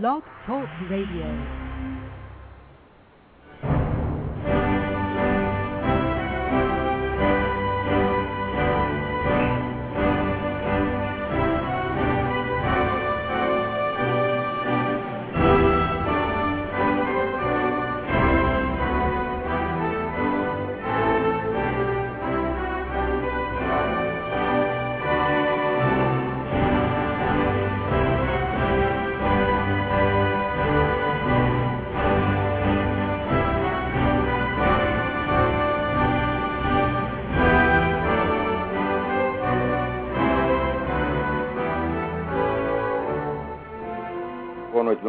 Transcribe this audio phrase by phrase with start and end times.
[0.00, 1.61] Blog Talk Radio.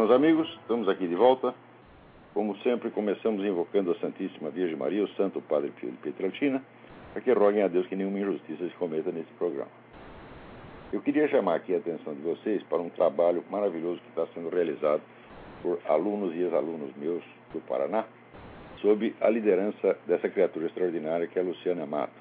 [0.04, 0.46] Meus amigos.
[0.60, 1.54] Estamos aqui de volta.
[2.34, 6.62] Como sempre, começamos invocando a Santíssima Virgem Maria, o Santo Padre Pio de Pietrelcina,
[7.10, 9.70] para que roguem a Deus que nenhuma injustiça se cometa nesse programa.
[10.92, 14.50] Eu queria chamar aqui a atenção de vocês para um trabalho maravilhoso que está sendo
[14.50, 15.00] realizado
[15.62, 17.24] por alunos e ex-alunos meus
[17.54, 18.04] do Paraná,
[18.82, 22.12] sob a liderança dessa criatura extraordinária que é a Luciana Mato,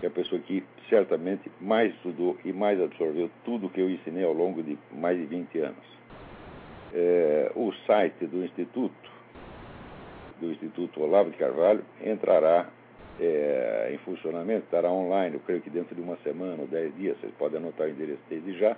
[0.00, 4.24] que é a pessoa que certamente mais estudou e mais absorveu tudo que eu ensinei
[4.24, 6.01] ao longo de mais de 20 anos
[6.92, 9.10] é, o site do Instituto,
[10.40, 12.68] do Instituto Olavo de Carvalho, entrará
[13.20, 17.16] é, em funcionamento, estará online, eu creio que dentro de uma semana ou dez dias,
[17.18, 18.76] vocês podem anotar o endereço desde já,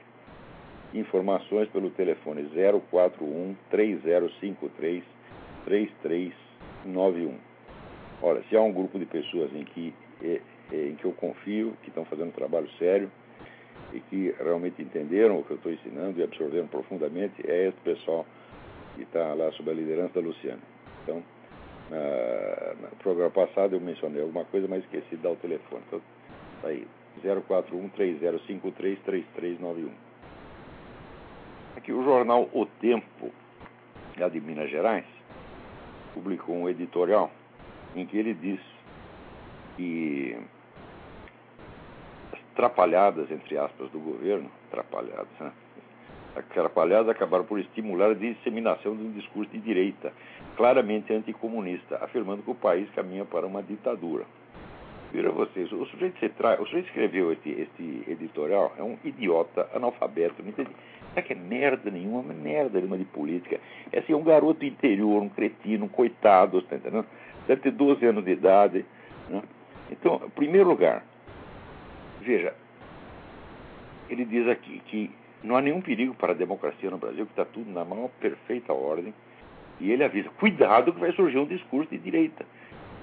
[0.93, 2.49] Informações pelo telefone
[2.89, 5.03] 041 3053
[5.65, 7.37] 3391.
[8.21, 9.93] Olha, se há um grupo de pessoas em que,
[10.71, 13.11] em que eu confio, que estão fazendo um trabalho sério,
[13.93, 18.25] e que realmente entenderam o que eu estou ensinando e absorveram profundamente é esse pessoal
[18.95, 20.59] que está lá sob a liderança da Luciana.
[21.03, 21.23] Então,
[22.81, 25.83] no programa passado eu mencionei alguma coisa, mas esqueci de dar o telefone.
[25.87, 26.01] Então,
[26.61, 26.87] tá aí,
[27.23, 29.89] 041-3053-3391.
[31.77, 33.31] Aqui o jornal O Tempo,
[34.17, 35.05] lá de Minas Gerais,
[36.13, 37.31] publicou um editorial
[37.95, 38.59] em que ele diz
[39.75, 40.37] que
[42.55, 45.51] atrapalhadas, entre aspas, do governo, atrapalhadas, né?
[46.35, 50.11] atrapalhadas acabaram por estimular a disseminação de um discurso de direita,
[50.55, 54.25] claramente anticomunista, afirmando que o país caminha para uma ditadura.
[55.11, 56.61] Vira vocês, o sujeito, que tra...
[56.61, 60.69] o sujeito escreveu este, este editorial é um idiota, analfabeto, não entende.
[60.69, 63.59] Não é que é merda nenhuma, merda nenhuma de política.
[63.91, 67.05] É assim, um garoto interior, um cretino, um coitado, tá entendendo?
[67.47, 68.85] Deve ter 12 anos de idade.
[69.29, 69.41] Né?
[69.89, 71.05] Então, em primeiro lugar,
[72.25, 72.55] Veja,
[74.09, 75.11] ele diz aqui que
[75.43, 78.73] não há nenhum perigo para a democracia no Brasil, que está tudo na maior perfeita
[78.73, 79.13] ordem.
[79.79, 82.43] E ele avisa: cuidado que vai surgir um discurso de direita.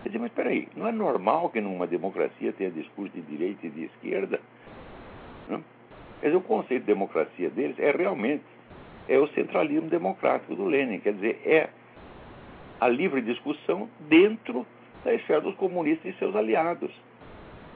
[0.05, 3.85] Mas espera aí, não é normal que numa democracia tenha discurso de direita e de
[3.85, 4.41] esquerda?
[5.49, 5.63] Não?
[6.21, 8.43] Quer dizer, o conceito de democracia deles é realmente
[9.09, 10.99] é o centralismo democrático do Lenin.
[10.99, 11.69] Quer dizer, é
[12.81, 14.67] a livre discussão dentro
[15.05, 16.91] da esfera dos comunistas e seus aliados.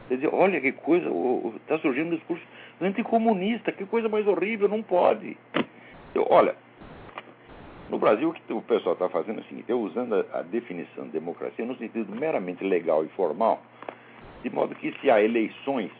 [0.09, 1.09] Quer dizer, olha que coisa,
[1.56, 2.43] está surgindo um discurso
[2.81, 5.37] anticomunista, que coisa mais horrível, não pode.
[6.15, 6.55] Eu, olha,
[7.91, 10.43] no Brasil o que o pessoal está fazendo é o seguinte, é usando a, a,
[10.43, 13.61] definição de democracia no sentido meramente legal e formal,
[14.43, 15.91] de modo que se há eleições,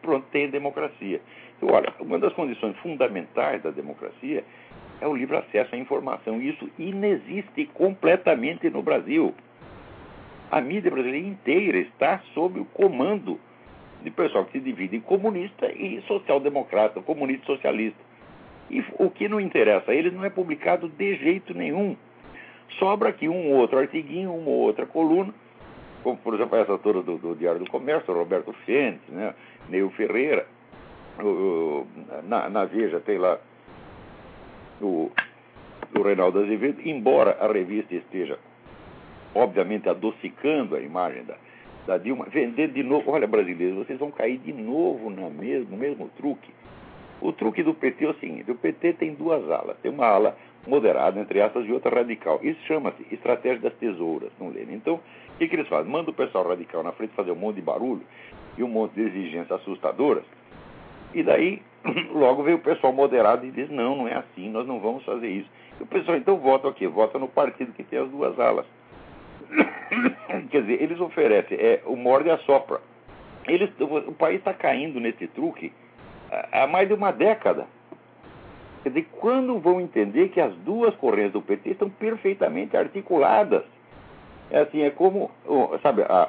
[0.00, 1.20] pronto, tem democracia.
[1.56, 4.44] Então, olha, uma das condições fundamentais da democracia
[5.00, 6.40] é o livre acesso à informação.
[6.40, 9.34] Isso inexiste completamente no Brasil
[10.52, 13.40] a mídia brasileira inteira está sob o comando
[14.02, 17.98] de pessoal que se divide em comunista e social-democrata, comunista e socialista.
[18.70, 21.96] E o que não interessa a eles não é publicado de jeito nenhum.
[22.78, 25.32] Sobra aqui um ou outro artiguinho, uma ou outra coluna,
[26.02, 29.34] como por exemplo essa toda do, do Diário do Comércio, Roberto Fentes, né,
[29.70, 30.46] Neil Ferreira.
[31.18, 31.86] O,
[32.24, 33.38] na, na, Veja tem lá
[34.82, 35.10] o,
[35.98, 38.38] o Reinaldo Azevedo, embora a revista esteja
[39.34, 41.36] obviamente adocicando a imagem da,
[41.86, 43.10] da Dilma, vender de novo.
[43.10, 46.52] Olha, brasileiros, vocês vão cair de novo no mesmo, mesmo truque.
[47.20, 49.76] O truque do PT é o seguinte: o PT tem duas alas.
[49.78, 50.36] Tem uma ala
[50.66, 52.40] moderada, entre aspas, e outra radical.
[52.42, 54.74] Isso chama-se estratégia das tesouras, não lembra?
[54.74, 55.90] Então, o que, que eles fazem?
[55.90, 58.02] Manda o pessoal radical na frente fazer um monte de barulho
[58.56, 60.24] e um monte de exigências assustadoras.
[61.14, 61.62] E daí,
[62.12, 65.28] logo vem o pessoal moderado e diz: não, não é assim, nós não vamos fazer
[65.28, 65.48] isso.
[65.78, 66.86] E o pessoal então vota o quê?
[66.86, 68.66] Vota no partido que tem as duas alas.
[70.50, 72.80] Quer dizer, eles oferecem é, o morde e a sopra.
[73.46, 75.72] Eles, o país está caindo nesse truque
[76.52, 77.66] há mais de uma década.
[78.82, 83.62] Quer dizer, quando vão entender que as duas correntes do PT estão perfeitamente articuladas?
[84.50, 85.30] É assim, é como,
[85.82, 86.28] sabe, a,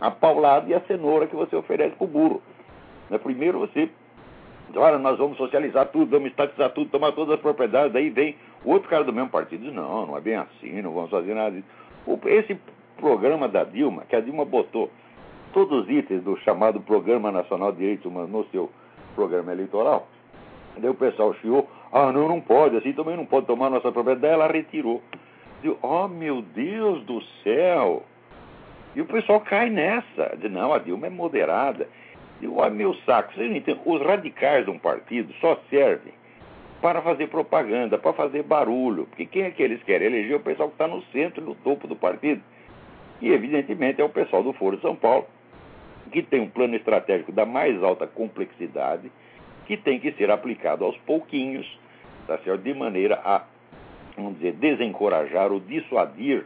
[0.00, 2.42] a paulada e a cenoura que você oferece para o burro.
[3.10, 3.18] Né?
[3.18, 3.88] Primeiro você
[4.76, 8.70] olha, nós vamos socializar tudo, vamos estatizar tudo, tomar todas as propriedades, daí vem o
[8.72, 11.52] outro cara do mesmo partido diz, não, não é bem assim, não vamos fazer nada
[11.52, 11.68] disso.
[12.26, 12.58] Esse
[12.96, 14.90] programa da Dilma, que a Dilma botou
[15.52, 18.70] todos os itens do chamado Programa Nacional de Direitos Humanos no seu
[19.14, 20.08] programa eleitoral,
[20.76, 24.20] daí o pessoal chiou, ah, não, não pode, assim também não pode tomar nossa propriedade,
[24.22, 25.00] daí ela retirou.
[25.62, 28.02] Digo, oh, meu Deus do céu!
[28.94, 31.88] E o pessoal cai nessa, diz, não, a Dilma é moderada.
[32.40, 36.12] Digo, olha meu saco, vocês não entendem, os radicais de um partido só servem
[36.80, 39.06] para fazer propaganda, para fazer barulho.
[39.06, 40.36] Porque quem é que eles querem eleger?
[40.36, 42.42] O pessoal que está no centro, no topo do partido.
[43.20, 45.26] E, evidentemente, é o pessoal do Foro de São Paulo,
[46.12, 49.10] que tem um plano estratégico da mais alta complexidade,
[49.66, 51.66] que tem que ser aplicado aos pouquinhos,
[52.26, 52.62] tá certo?
[52.62, 53.44] de maneira a,
[54.16, 56.44] vamos dizer, desencorajar ou dissuadir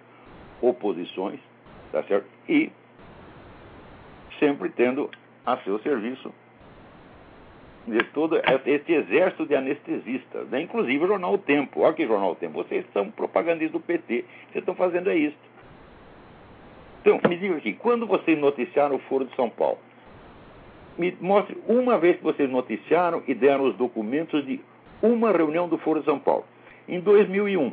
[0.63, 1.41] oposições,
[1.91, 2.27] tá certo?
[2.49, 2.71] E
[4.39, 5.11] sempre tendo
[5.45, 6.33] a seu serviço
[7.91, 10.63] de todo esse exército de anestesistas, né?
[10.63, 11.81] inclusive o jornal O Tempo.
[11.81, 15.37] Olha que jornal O Tempo, vocês são propagandistas do PT, vocês estão fazendo é isso.
[17.01, 19.79] Então, me diga aqui, quando vocês noticiaram o Foro de São Paulo,
[20.99, 24.61] me mostre uma vez que vocês noticiaram e deram os documentos de
[25.01, 26.45] uma reunião do Foro de São Paulo.
[26.89, 27.73] Em 2001,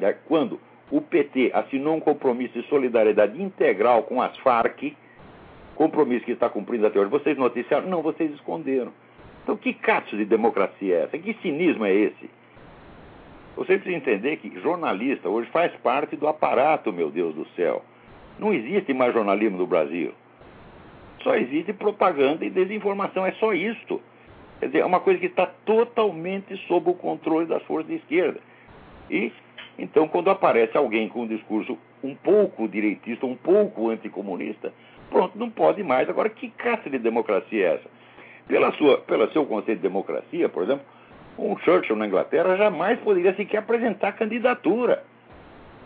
[0.00, 0.58] né, quando
[0.90, 4.94] o PT assinou um compromisso de solidariedade integral com as Farc,
[5.74, 7.88] compromisso que está cumprindo até hoje, vocês noticiaram?
[7.88, 8.92] Não, vocês esconderam.
[9.42, 11.18] Então, que caso de democracia é essa?
[11.18, 12.30] Que cinismo é esse?
[13.56, 17.84] Você precisa entender que jornalista hoje faz parte do aparato, meu Deus do céu.
[18.38, 20.12] Não existe mais jornalismo no Brasil.
[21.22, 23.26] Só existe propaganda e desinformação.
[23.26, 24.00] É só isto.
[24.58, 28.40] Quer dizer, é uma coisa que está totalmente sob o controle das forças de esquerda.
[29.10, 29.32] E,
[29.78, 34.72] então, quando aparece alguém com um discurso um pouco direitista, um pouco anticomunista,
[35.10, 36.08] pronto, não pode mais.
[36.08, 38.01] Agora, que caça de democracia é essa?
[38.48, 40.84] Pela sua, pelo seu conceito de democracia, por exemplo,
[41.38, 45.02] um Churchill na Inglaterra jamais poderia sequer apresentar candidatura,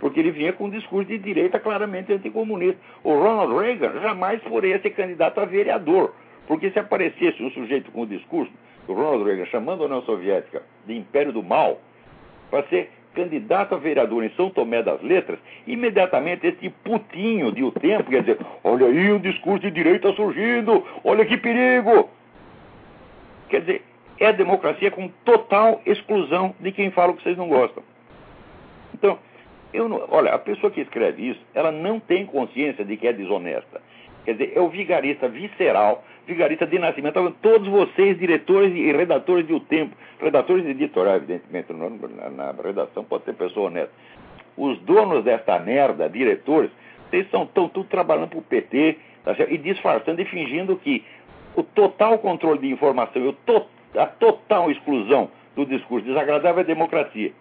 [0.00, 2.80] porque ele vinha com um discurso de direita claramente anticomunista.
[3.04, 6.14] O Ronald Reagan jamais poderia ser candidato a vereador,
[6.46, 8.52] porque se aparecesse um sujeito com o discurso
[8.86, 11.80] do Ronald Reagan chamando a União Soviética de império do mal,
[12.50, 17.72] para ser candidato a vereador em São Tomé das Letras, imediatamente esse putinho de o
[17.72, 22.10] tempo, quer dizer, olha aí o discurso de direita surgindo, olha que perigo.
[23.48, 23.82] Quer dizer,
[24.18, 27.82] é a democracia com total exclusão de quem fala o que vocês não gostam.
[28.94, 29.18] Então,
[29.72, 33.12] eu não, olha, a pessoa que escreve isso, ela não tem consciência de que é
[33.12, 33.80] desonesta.
[34.24, 37.18] Quer dizer, é o vigarista visceral, vigarista de nascimento.
[37.18, 42.62] Então, todos vocês, diretores e redatores de O Tempo, redatores de editorial, evidentemente, na, na
[42.62, 43.92] redação pode ter pessoa honesta.
[44.56, 46.70] Os donos desta merda, diretores,
[47.08, 51.04] vocês estão tudo trabalhando para o PT tá e disfarçando e fingindo que
[51.56, 53.66] o total controle de informação e to,
[53.96, 57.32] a total exclusão do discurso desagradável é democracia.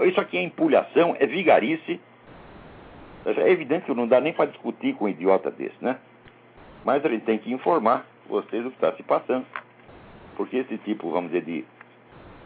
[0.00, 1.98] Isso aqui é empulhação, é vigarice.
[3.24, 5.96] É evidente que não dá nem para discutir com um idiota desse, né?
[6.84, 9.44] Mas ele tem que informar vocês o que está se passando.
[10.36, 11.64] Porque esse tipo, vamos dizer, de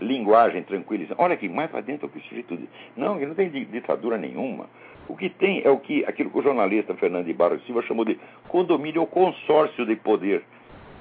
[0.01, 1.21] linguagem tranquilizante.
[1.21, 2.69] Olha aqui, mais para dentro o que o sujeito diz.
[2.97, 4.67] Não, ele não tem ditadura nenhuma.
[5.09, 8.05] O que tem é o que aquilo que o jornalista Fernando de Barros Silva chamou
[8.05, 8.19] de
[8.49, 10.45] condomínio ou consórcio de poder.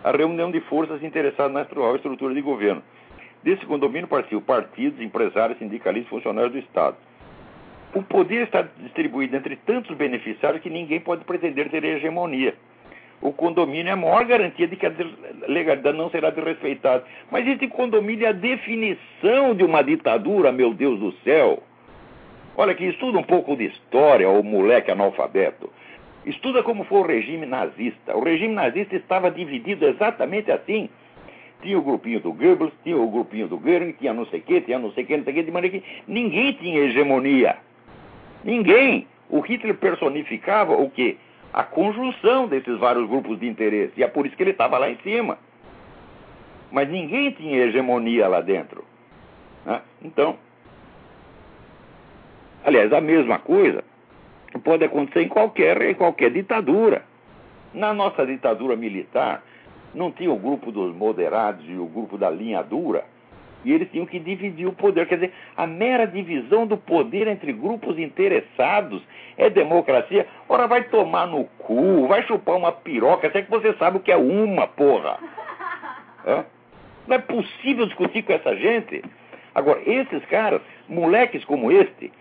[0.04, 2.82] A reunião de forças interessadas na atual estrutura de governo.
[3.44, 6.98] Desse condomínio participam partidos, empresários, sindicalistas funcionários do Estado.
[7.94, 12.54] O poder está distribuído entre tantos beneficiários que ninguém pode pretender ter hegemonia
[13.22, 14.94] o condomínio é a maior garantia de que a
[15.48, 17.04] legalidade não será desrespeitada.
[17.30, 21.62] Mas esse condomínio é a definição de uma ditadura, meu Deus do céu.
[22.56, 25.70] Olha aqui, estuda um pouco de história, o moleque analfabeto.
[26.26, 28.16] Estuda como foi o regime nazista.
[28.16, 30.90] O regime nazista estava dividido exatamente assim.
[31.62, 34.62] Tinha o grupinho do Goebbels, tinha o grupinho do Goering, tinha não sei o quê,
[34.62, 37.58] tinha não sei o quê, não sei o quê, de maneira que ninguém tinha hegemonia.
[38.44, 39.08] Ninguém.
[39.30, 41.18] O Hitler personificava o quê?
[41.54, 43.94] a conjunção desses vários grupos de interesse.
[43.98, 45.38] E é por isso que ele estava lá em cima.
[46.72, 48.86] Mas ninguém tinha hegemonia lá dentro.
[49.66, 49.82] Né?
[50.02, 50.38] Então,
[52.64, 53.84] aliás, a mesma coisa
[54.58, 57.04] pode acontecer em qualquer, em qualquer ditadura.
[57.74, 59.44] Na nossa ditadura militar,
[59.94, 63.04] não tinha o grupo dos moderados e o grupo da linha dura
[63.64, 65.08] e eles tinham que dividir o poder.
[65.08, 69.02] Quer dizer, a mera divisão do poder entre grupos interessados
[69.38, 70.28] é democracia.
[70.48, 74.12] Ora, vai tomar no cu, vai chupar uma piroca, até que você sabe o que
[74.12, 75.18] é uma, porra.
[76.26, 76.44] É?
[77.08, 79.02] Não é possível discutir com essa gente.
[79.56, 82.12] Agora, esses caras, moleques como este,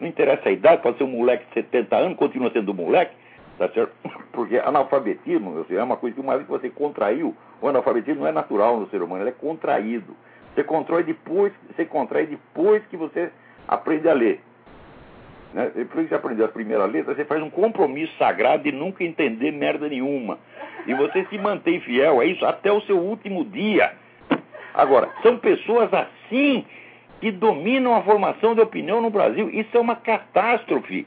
[0.00, 3.14] não interessa a idade, pode ser um moleque de 70 anos, continua sendo moleque,
[3.58, 3.92] tá certo?
[4.32, 8.32] Porque analfabetismo é uma coisa que uma vez que você contraiu O analfabetismo não é
[8.32, 10.16] natural no ser humano, ele é contraído.
[10.54, 13.30] Você contrai depois, você contrai depois que você
[13.68, 14.40] aprende a ler.
[15.54, 15.70] Né?
[15.74, 19.52] Depois que você aprendeu a primeira letra, você faz um compromisso sagrado de nunca entender
[19.52, 20.38] merda nenhuma.
[20.86, 23.92] E você se mantém fiel a isso até o seu último dia.
[24.74, 26.64] Agora, são pessoas assim
[27.20, 29.50] que dominam a formação de opinião no Brasil.
[29.52, 31.06] Isso é uma catástrofe.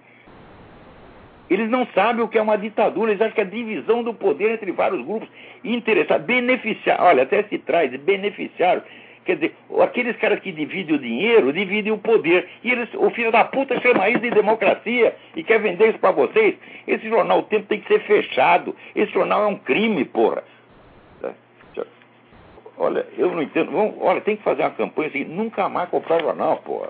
[1.50, 4.14] Eles não sabem o que é uma ditadura, eles acham que é a divisão do
[4.14, 5.28] poder entre vários grupos
[5.64, 8.84] interessados, beneficiar, olha, até se traz, beneficiários.
[9.26, 12.48] Quer dizer, aqueles caras que dividem o dinheiro, dividem o poder.
[12.64, 16.12] E eles, o filho da puta chama isso de democracia e quer vender isso para
[16.12, 16.56] vocês.
[16.86, 18.76] Esse jornal O Tempo tem que ser fechado.
[18.94, 20.44] Esse jornal é um crime, porra.
[22.78, 23.72] Olha, eu não entendo.
[23.72, 26.90] Vamos, olha, tem que fazer uma campanha assim, nunca mais comprar jornal, porra.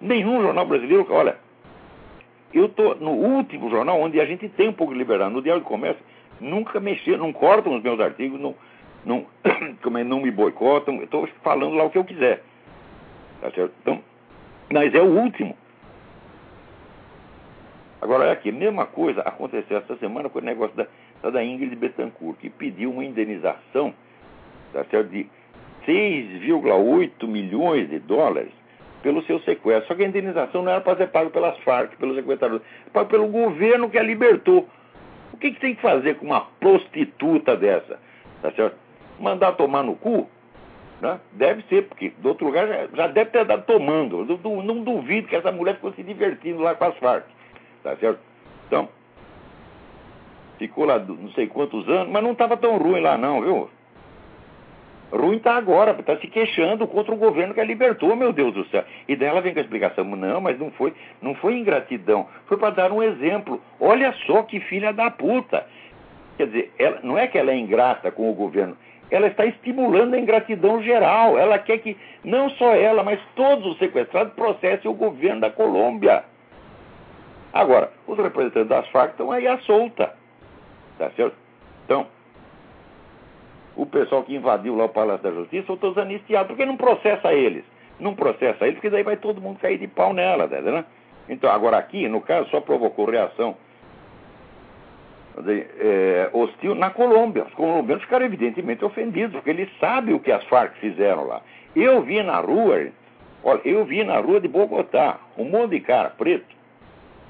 [0.00, 1.36] Nenhum jornal brasileiro, olha,
[2.54, 5.34] eu estou no último jornal onde a gente tem um pouco de liberdade.
[5.34, 6.02] No Diário do Comércio,
[6.40, 8.54] nunca mexi, não cortam os meus artigos, não,
[9.04, 9.26] não,
[9.82, 12.42] como é, não me boicotam, estou falando lá o que eu quiser.
[13.40, 13.72] Tá certo?
[13.82, 14.00] Então,
[14.72, 15.56] mas é o último.
[18.00, 22.38] Agora, olha aqui, mesma coisa aconteceu essa semana com o negócio da, da Ingrid Betancourt,
[22.38, 23.92] que pediu uma indenização
[24.72, 25.26] tá certo, de
[25.86, 28.52] 6,8 milhões de dólares
[29.02, 29.88] pelo seu sequestro.
[29.88, 33.28] Só que a indenização não era para ser paga pelas Farc, pelos sequestradores, era pelo
[33.28, 34.68] governo que a libertou.
[35.32, 37.98] O que, que tem que fazer com uma prostituta dessa?
[38.42, 38.76] Tá certo?
[39.18, 40.28] Mandar tomar no cu?
[41.00, 41.20] Né?
[41.32, 44.24] Deve ser, porque do outro lugar já, já deve ter dado tomando.
[44.24, 47.24] Não, não, duvido que essa mulher ficou se divertindo lá com as Farc.
[47.84, 48.18] Tá certo?
[48.66, 48.88] Então,
[50.58, 53.70] ficou lá não sei quantos anos, mas não estava tão ruim lá não, viu?
[55.10, 58.66] Ruim está agora, está se queixando contra o governo que a libertou, meu Deus do
[58.66, 58.84] céu.
[59.06, 62.70] E dela vem com a explicação, não, mas não foi, não foi ingratidão, foi para
[62.70, 63.60] dar um exemplo.
[63.80, 65.66] Olha só que filha da puta.
[66.36, 68.76] Quer dizer, ela, não é que ela é ingrata com o governo,
[69.10, 71.38] ela está estimulando a ingratidão geral.
[71.38, 76.24] Ela quer que não só ela, mas todos os sequestrados processem o governo da Colômbia.
[77.52, 80.12] Agora, os representantes das Farc estão aí à solta.
[80.98, 81.34] Tá certo?
[81.84, 82.06] Então,
[83.78, 87.32] o pessoal que invadiu lá o Palácio da Justiça são todos anistiados, porque não processa
[87.32, 87.64] eles.
[88.00, 90.84] Não processa eles, porque daí vai todo mundo cair de pau nela, né?
[91.28, 93.56] Então, agora aqui, no caso, só provocou reação
[95.46, 97.44] é, hostil na Colômbia.
[97.44, 101.40] Os colombianos ficaram evidentemente ofendidos, porque eles sabem o que as Farc fizeram lá.
[101.76, 102.88] Eu vi na rua,
[103.44, 106.56] olha, eu vi na rua de Bogotá um monte de cara preto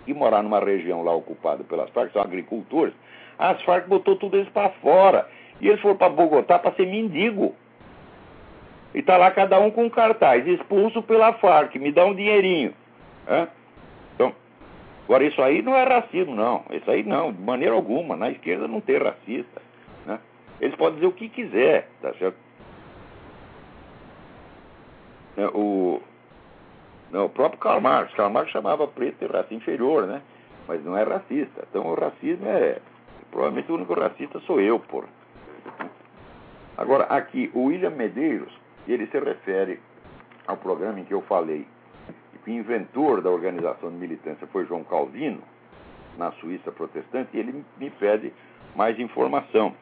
[0.06, 2.94] que morar numa região lá ocupada pelas Farc, são agricultores.
[3.38, 5.28] As Farc botou tudo isso para fora.
[5.60, 7.54] E eles foram para Bogotá para ser mendigo.
[8.94, 12.72] E tá lá cada um com um cartaz, expulso pela Farc, me dá um dinheirinho.
[14.14, 14.32] Então,
[15.04, 16.64] agora isso aí não é racismo, não.
[16.70, 18.16] Isso aí não, de maneira alguma.
[18.16, 19.60] Na esquerda não tem racista.
[20.06, 20.18] Né?
[20.60, 22.36] Eles podem dizer o que quiser, tá certo?
[25.36, 26.00] É, o,
[27.12, 30.20] não, o próprio Karl Marx, Karl Marx chamava preto de raça inferior, né?
[30.66, 31.66] Mas não é racista.
[31.70, 32.78] Então o racismo é.
[33.30, 35.06] Provavelmente o único racista sou eu, porra.
[36.76, 38.52] Agora, aqui, o William Medeiros,
[38.86, 39.80] ele se refere
[40.46, 41.66] ao programa em que eu falei
[42.44, 45.42] que o inventor da organização de militância foi João Calvino,
[46.16, 48.32] na Suíça protestante, e ele me pede
[48.74, 49.74] mais informação.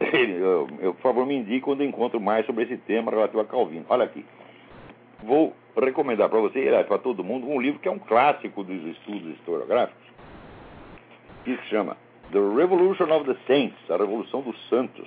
[0.00, 3.44] Ele, eu, eu, por favor, me indique quando encontro mais sobre esse tema relativo a
[3.44, 3.86] Calvino.
[3.88, 4.26] Olha aqui.
[5.22, 8.84] Vou recomendar para você, e para todo mundo, um livro que é um clássico dos
[8.84, 10.02] estudos historiográficos,
[11.44, 11.96] que se chama
[12.32, 15.06] The Revolution of the Saints, a Revolução dos Santos.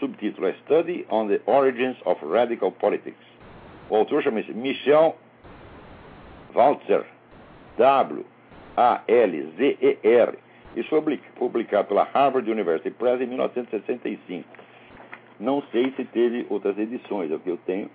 [0.00, 3.24] Subtítulo é Study on the Origins of Radical Politics.
[3.88, 5.16] O autor chama-se Michel
[6.52, 7.06] Walzer,
[7.78, 8.28] W-A-L-Z-E-R.
[10.74, 14.48] Isso foi publicado pela Harvard University Press em 1965.
[15.38, 17.88] Não sei se teve outras edições, é o que eu tenho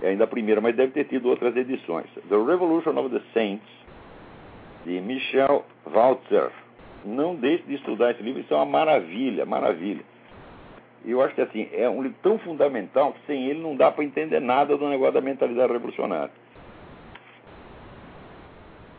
[0.00, 2.06] é ainda a primeira, mas deve ter tido outras edições.
[2.28, 3.68] The Revolution of the Saints,
[4.84, 6.50] de Michel Walzer
[7.04, 10.02] não deixe de estudar esse livro, isso é uma maravilha, maravilha.
[11.04, 14.04] Eu acho que assim, é um livro tão fundamental que sem ele não dá para
[14.04, 16.30] entender nada do negócio da mentalidade revolucionária.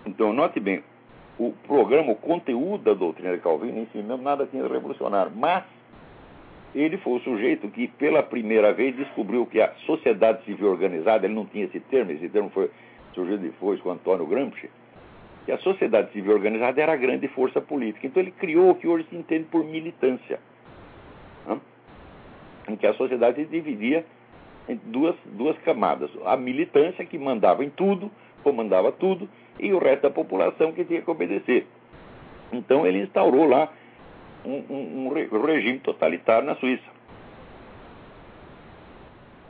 [0.05, 0.83] Então, note bem,
[1.39, 5.63] o programa, o conteúdo da doutrina de Calvino em si mesmo nada tinha revolucionário, mas
[6.75, 11.33] ele foi o sujeito que pela primeira vez descobriu que a sociedade civil organizada, ele
[11.33, 12.69] não tinha esse termo, esse termo foi
[13.13, 14.69] surgido depois com Antônio Gramsci,
[15.45, 18.07] que a sociedade civil organizada era a grande força política.
[18.07, 20.39] Então ele criou o que hoje se entende por militância,
[21.45, 21.59] né?
[22.69, 24.05] em que a sociedade se dividia
[24.67, 26.09] em duas, duas camadas.
[26.25, 28.09] A militância, que mandava em tudo,
[28.41, 31.67] comandava tudo, e o resto da população que tinha que obedecer.
[32.51, 33.71] Então ele instaurou lá
[34.45, 36.93] um, um, um regime totalitário na Suíça.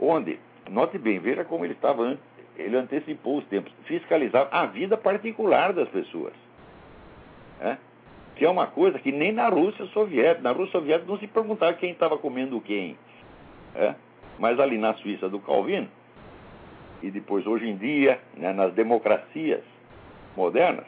[0.00, 0.38] Onde,
[0.70, 5.72] note bem, veja como ele estava antes, ele antecipou os tempos, fiscalizar a vida particular
[5.72, 6.32] das pessoas.
[7.60, 7.76] É?
[8.36, 11.72] Que é uma coisa que nem na Rússia soviética, na Rússia soviética não se perguntava
[11.74, 12.96] quem estava comendo quem.
[13.74, 13.94] É?
[14.38, 15.88] Mas ali na Suíça do Calvino,
[17.02, 19.62] e depois hoje em dia, né, nas democracias
[20.36, 20.86] modernas,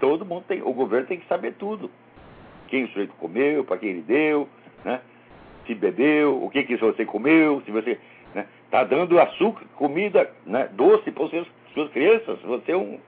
[0.00, 1.90] todo mundo tem, o governo tem que saber tudo.
[2.68, 4.48] Quem o sujeito comeu, para quem ele deu,
[4.84, 5.00] né?
[5.68, 10.28] Se bebeu, o que, que você comeu, se você está né, tá dando açúcar, comida
[10.44, 12.98] né, doce para suas, suas crianças, você é um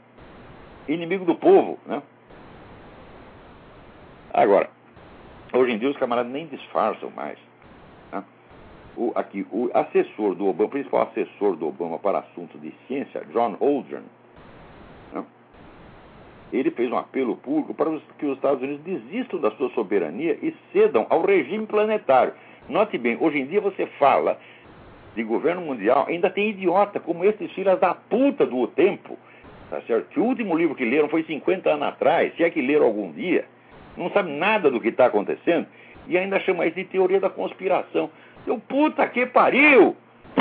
[0.87, 1.77] inimigo do povo.
[1.85, 2.01] Né?
[4.33, 4.71] Agora,
[5.53, 7.37] hoje em dia os camaradas nem disfarçam mais
[8.97, 13.25] o, aqui, o assessor do Obama, o principal assessor do Obama para assuntos de ciência,
[13.33, 14.03] John Holdren,
[15.13, 15.25] né,
[16.53, 20.55] ele fez um apelo público para que os Estados Unidos desistam da sua soberania e
[20.73, 22.35] cedam ao regime planetário.
[22.69, 24.39] Note bem, hoje em dia você fala
[25.15, 29.19] de governo mundial, ainda tem idiota como esses filhos da puta do tempo,
[29.69, 30.09] tá certo?
[30.11, 33.11] Que o último livro que leram foi 50 anos atrás, se é que leram algum
[33.11, 33.45] dia,
[33.97, 35.67] não sabe nada do que está acontecendo
[36.07, 38.11] e ainda chama isso de teoria da conspiração.
[38.47, 39.97] Eu, puta que pariu!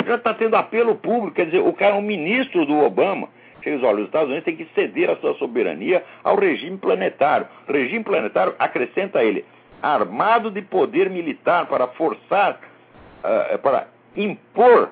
[0.06, 3.28] Já está tendo apelo público, quer dizer, o cara é um ministro do Obama.
[3.66, 7.48] Ele diz, olha, os Estados Unidos têm que ceder a sua soberania ao regime planetário.
[7.68, 9.44] O regime planetário acrescenta ele
[9.82, 12.60] armado de poder militar para forçar,
[13.24, 14.90] uh, para impor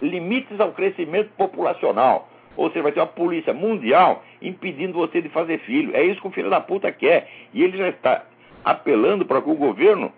[0.00, 2.28] limites ao crescimento populacional.
[2.56, 5.94] Ou seja, vai ter uma polícia mundial impedindo você de fazer filho.
[5.94, 7.28] É isso que o filho da puta quer.
[7.54, 8.24] E ele já está
[8.64, 10.12] apelando para que o governo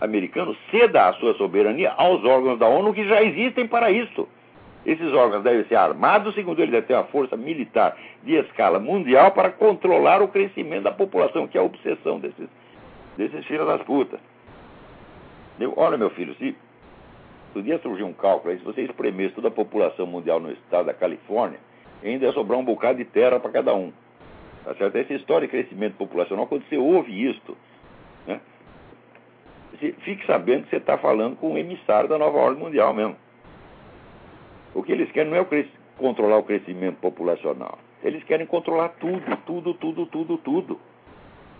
[0.00, 4.28] americano ceda a sua soberania aos órgãos da ONU que já existem para isso.
[4.84, 9.30] Esses órgãos devem ser armados, segundo ele, deve ter uma força militar de escala mundial
[9.30, 12.48] para controlar o crescimento da população, que é a obsessão desses,
[13.16, 14.20] desses filhos das putas.
[15.76, 16.56] Olha, meu filho, se
[17.54, 20.86] um dia surgir um cálculo aí, se você espremesse toda a população mundial no estado
[20.86, 21.60] da Califórnia,
[22.02, 23.92] ainda ia sobrar um bocado de terra para cada um.
[24.64, 24.96] Tá certo?
[24.96, 27.56] Essa história de crescimento populacional, quando você ouve isto,
[28.26, 28.40] né,
[29.78, 33.16] fique sabendo que você está falando com um emissário da nova ordem mundial mesmo.
[34.74, 35.46] O que eles querem não é o
[35.98, 37.78] controlar o crescimento populacional.
[38.02, 40.80] Eles querem controlar tudo, tudo, tudo, tudo, tudo.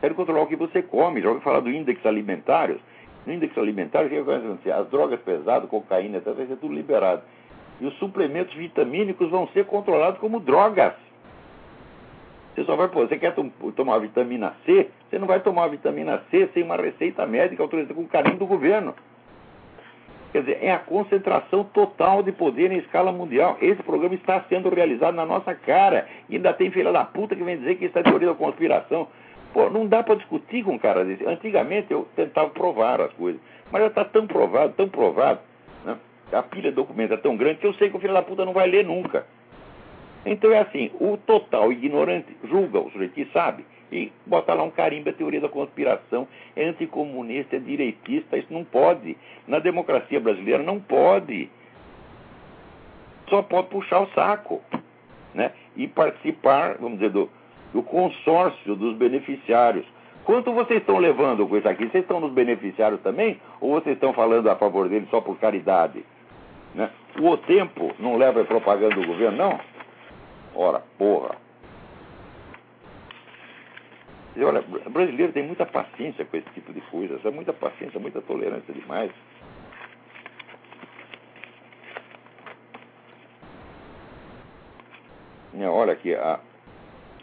[0.03, 1.23] Querem controlar o que você come.
[1.23, 2.81] Já ouviu falar do índice alimentários?
[3.25, 4.73] No índice alimentar, o que vai acontecer?
[4.73, 7.23] As drogas pesadas, cocaína, etc., vai ser tudo liberado.
[7.81, 10.93] E os suplementos vitamínicos vão ser controlados como drogas.
[12.53, 13.33] Você só vai, pô, você quer
[13.77, 14.91] tomar vitamina C?
[15.09, 18.97] Você não vai tomar vitamina C sem uma receita médica autorizada com carinho do governo.
[20.33, 23.57] Quer dizer, é a concentração total de poder em escala mundial.
[23.63, 26.09] Esse programa está sendo realizado na nossa cara.
[26.29, 29.07] E ainda tem filha da puta que vem dizer que isso é teoria da conspiração.
[29.53, 31.25] Pô, não dá para discutir com um cara desse.
[31.27, 33.41] Antigamente eu tentava provar as coisas.
[33.71, 35.41] Mas já está tão provado, tão provado.
[35.85, 35.97] Né?
[36.33, 38.45] A pilha de documentos é tão grande que eu sei que o filho da puta
[38.45, 39.27] não vai ler nunca.
[40.25, 44.71] Então é assim, o total ignorante julga o sujeito que sabe e bota lá um
[44.71, 49.17] carimbo, a teoria da conspiração, é anticomunista, é direitista, isso não pode.
[49.47, 51.51] Na democracia brasileira não pode.
[53.29, 54.63] Só pode puxar o saco,
[55.35, 55.53] né?
[55.77, 57.29] E participar, vamos dizer, do,
[57.73, 59.87] do consórcio dos beneficiários.
[60.25, 61.89] Quanto vocês estão levando com isso aqui?
[61.89, 63.41] Vocês estão nos beneficiários também?
[63.61, 66.05] Ou vocês estão falando a favor deles só por caridade?
[66.75, 66.91] Né?
[67.21, 69.61] O tempo não leva a propaganda do governo, não?
[70.55, 71.37] Ora, porra.
[74.35, 78.01] E olha, o brasileiro tem muita paciência com esse tipo de coisa, é muita paciência,
[78.01, 79.11] muita tolerância demais.
[85.53, 86.41] Minha, olha aqui, a,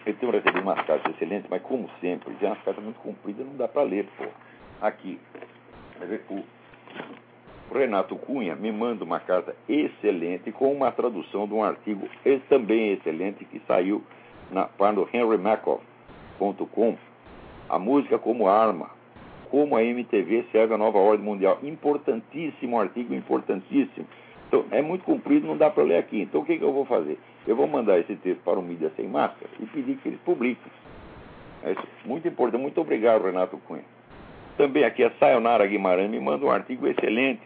[0.10, 3.56] eu tenho recebido umas cartas excelentes, mas como sempre, já umas cartas muito compridas, não
[3.56, 4.26] dá para ler, pô.
[4.82, 5.20] Aqui,
[6.30, 6.44] o,
[7.70, 12.08] o Renato Cunha me manda uma carta excelente com uma tradução de um artigo
[12.48, 14.04] também excelente que saiu
[14.52, 16.98] na página henrymacoff.com
[17.70, 18.90] A música como arma,
[19.52, 21.60] como a MTV serve a nova ordem mundial.
[21.62, 24.08] Importantíssimo artigo, importantíssimo.
[24.48, 26.22] Então, é muito comprido, não dá para ler aqui.
[26.22, 27.20] Então, o que, que eu vou fazer?
[27.50, 30.72] Eu vou mandar esse texto para o Mídia Sem Máscara e pedir que eles publiquem.
[31.64, 32.62] É muito importante.
[32.62, 33.84] Muito obrigado, Renato Cunha.
[34.56, 37.42] Também aqui a Sayonara Guimarães me manda um artigo excelente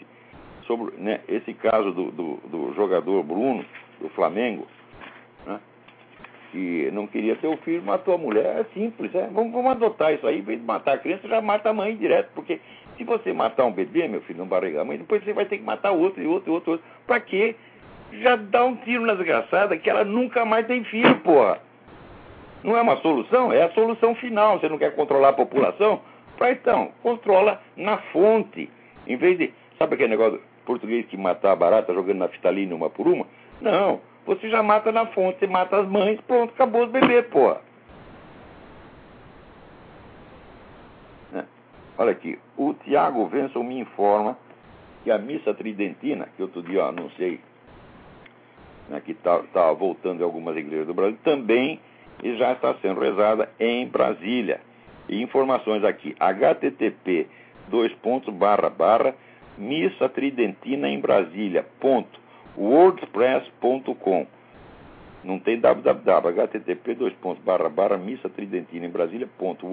[0.67, 3.63] sobre né, esse caso do, do, do, jogador Bruno,
[4.01, 4.67] do Flamengo,
[5.45, 5.57] né,
[6.51, 8.59] que não queria ter o filho, matou a mulher.
[8.59, 9.27] É simples, é.
[9.27, 11.95] Vamos, vamos adotar isso aí, em vez de matar a criança, já mata a mãe
[11.95, 12.59] direto, porque
[12.97, 15.59] se você matar um bebê, meu filho, não barriga a mãe, depois você vai ter
[15.59, 16.85] que matar outro e outro e outro, outro.
[17.07, 17.55] Pra quê?
[18.21, 21.59] Já dá um tiro na desgraçada que ela nunca mais tem filho, porra.
[22.63, 23.51] Não é uma solução?
[23.51, 24.59] É a solução final.
[24.59, 26.01] Você não quer controlar a população?
[26.41, 28.69] então, controla na fonte.
[29.07, 29.53] Em vez de.
[29.77, 33.25] Sabe aquele negócio português que matar a barata jogando na fitalina uma por uma?
[33.61, 34.01] Não.
[34.25, 37.59] Você já mata na fonte, você mata as mães, pronto, acabou os bebês, porra.
[41.31, 41.45] Né?
[41.97, 44.37] Olha aqui, o Tiago Venson me informa
[45.03, 47.41] que a missa tridentina, que outro dia eu anunciei,
[48.89, 51.79] né, que está tá voltando em algumas igrejas do Brasil, também
[52.23, 54.61] já está sendo rezada em Brasília.
[55.09, 57.27] E informações aqui, http
[57.67, 59.15] dois pontos barra barra
[59.57, 62.19] missa tridentina em Brasília ponto
[65.23, 69.65] não tem www, http dois pontos barra barra missa tridentina em Brasília ponto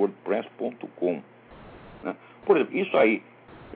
[2.03, 2.17] né?
[2.45, 3.23] por exemplo, isso aí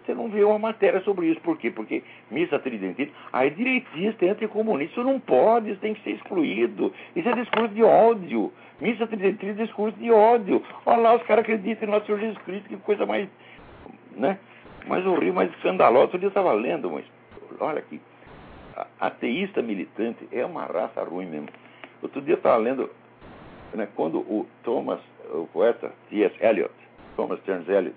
[0.05, 1.41] você não vê uma matéria sobre isso.
[1.41, 1.71] Por quê?
[1.71, 6.93] Porque missa tridentina, aí direitista, anticomunista, isso não pode, isso tem que ser excluído.
[7.17, 8.53] Isso é discurso de ódio.
[8.81, 10.63] Missa tridentina é discurso de ódio.
[10.85, 13.29] Olha lá, os caras acreditam em nosso Senhor Jesus Cristo, que coisa mais,
[14.17, 14.39] né?
[14.87, 16.05] mais horrível, mais escandalosa.
[16.05, 17.05] Outro dia eu estava lendo, mas
[17.61, 18.01] olha aqui.
[19.01, 21.49] Ateísta militante é uma raça ruim mesmo.
[22.03, 22.91] Outro dia eu estava lendo,
[23.73, 25.01] né, quando o Thomas,
[25.33, 26.35] o poeta T.S.
[26.45, 26.75] Eliot,
[27.17, 27.95] Thomas Stearns Eliot,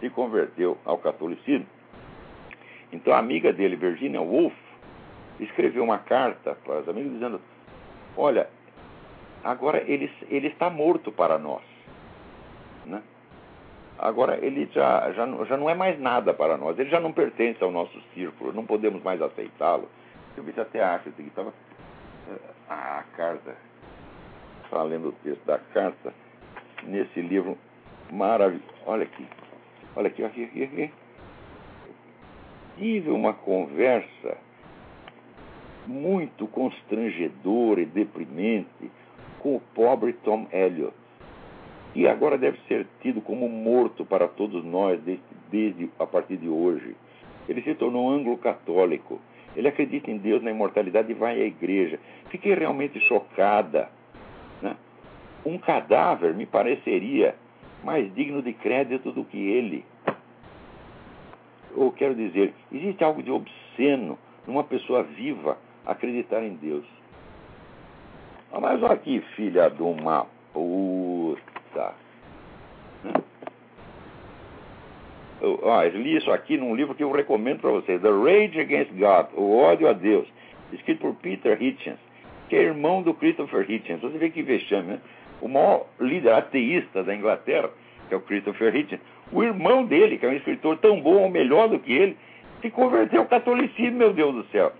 [0.00, 1.66] se converteu ao catolicismo.
[2.92, 4.54] Então a amiga dele, Virginia Woolf,
[5.38, 7.40] escreveu uma carta para os amigos dizendo:
[8.16, 8.48] Olha,
[9.44, 11.62] agora ele, ele está morto para nós.
[12.86, 13.02] Né?
[13.98, 17.62] Agora ele já, já, já não é mais nada para nós, ele já não pertence
[17.62, 19.88] ao nosso círculo, não podemos mais aceitá-lo.
[20.36, 21.52] Eu vi até acho que estava.
[22.68, 23.54] Ah, a carta.
[24.64, 26.14] Estava lendo o texto da carta
[26.84, 27.58] nesse livro
[28.12, 28.64] maravilhoso.
[28.86, 29.26] Olha aqui.
[29.96, 30.90] Olha aqui, aqui, aqui, aqui.
[32.78, 34.38] Tive uma conversa
[35.86, 38.90] muito constrangedora e deprimente
[39.40, 40.94] com o pobre Tom Elliot,
[41.92, 46.48] que agora deve ser tido como morto para todos nós desde, desde a partir de
[46.48, 46.94] hoje.
[47.48, 49.20] Ele se tornou anglo-católico.
[49.56, 51.98] Ele acredita em Deus, na imortalidade e vai à igreja.
[52.28, 53.90] Fiquei realmente chocada.
[54.62, 54.76] Né?
[55.44, 57.34] Um cadáver me pareceria
[57.84, 59.84] mais digno de crédito do que ele.
[61.76, 66.84] Ou quero dizer, existe algo de obsceno numa pessoa viva acreditar em Deus.
[68.52, 71.94] Ah, mas olha aqui, filha de uma puta.
[75.40, 78.60] Eu, ah, eu li isso aqui num livro que eu recomendo para vocês, The Rage
[78.60, 80.28] Against God, O Ódio a Deus,
[80.70, 81.98] escrito por Peter Hitchens,
[82.50, 84.02] que é irmão do Christopher Hitchens.
[84.02, 85.00] Você vê que vexame, né?
[85.40, 87.70] O maior líder ateísta da Inglaterra,
[88.08, 89.00] que é o Christopher Hitchens,
[89.32, 92.16] o irmão dele, que é um escritor tão bom ou melhor do que ele,
[92.60, 94.72] se converteu ao catolicismo, meu Deus do céu.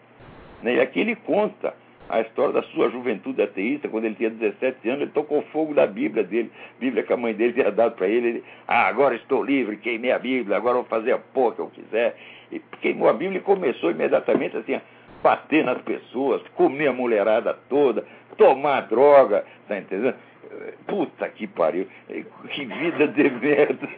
[0.62, 0.76] Né?
[0.76, 1.74] E aqui ele conta
[2.10, 5.86] a história da sua juventude ateísta, quando ele tinha 17 anos, ele tocou fogo da
[5.86, 9.44] Bíblia dele, Bíblia que a mãe dele tinha dado para ele, ele, ah, agora estou
[9.44, 12.16] livre, queimei a Bíblia, agora vou fazer a porra que eu quiser.
[12.50, 14.82] E queimou a Bíblia e começou imediatamente assim, a
[15.22, 18.04] bater nas pessoas, comer a mulherada toda,
[18.36, 20.16] tomar droga, tá entendendo?
[20.86, 23.88] Puta que pariu, que vida de merda.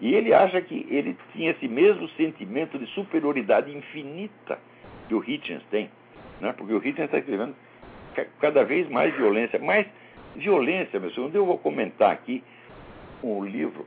[0.00, 4.58] E ele acha que ele tinha esse mesmo sentimento de superioridade infinita
[5.08, 5.88] que o Hitchens tem.
[6.40, 6.52] Né?
[6.56, 7.54] Porque o Hitchens está escrevendo
[8.40, 9.60] cada vez mais violência.
[9.60, 9.86] Mais
[10.34, 11.30] violência, meu senhor.
[11.32, 12.42] Eu vou comentar aqui
[13.22, 13.86] um livro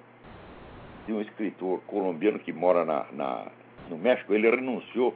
[1.06, 3.48] de um escritor colombiano que mora na, na,
[3.90, 4.34] no México.
[4.34, 5.14] Ele renunciou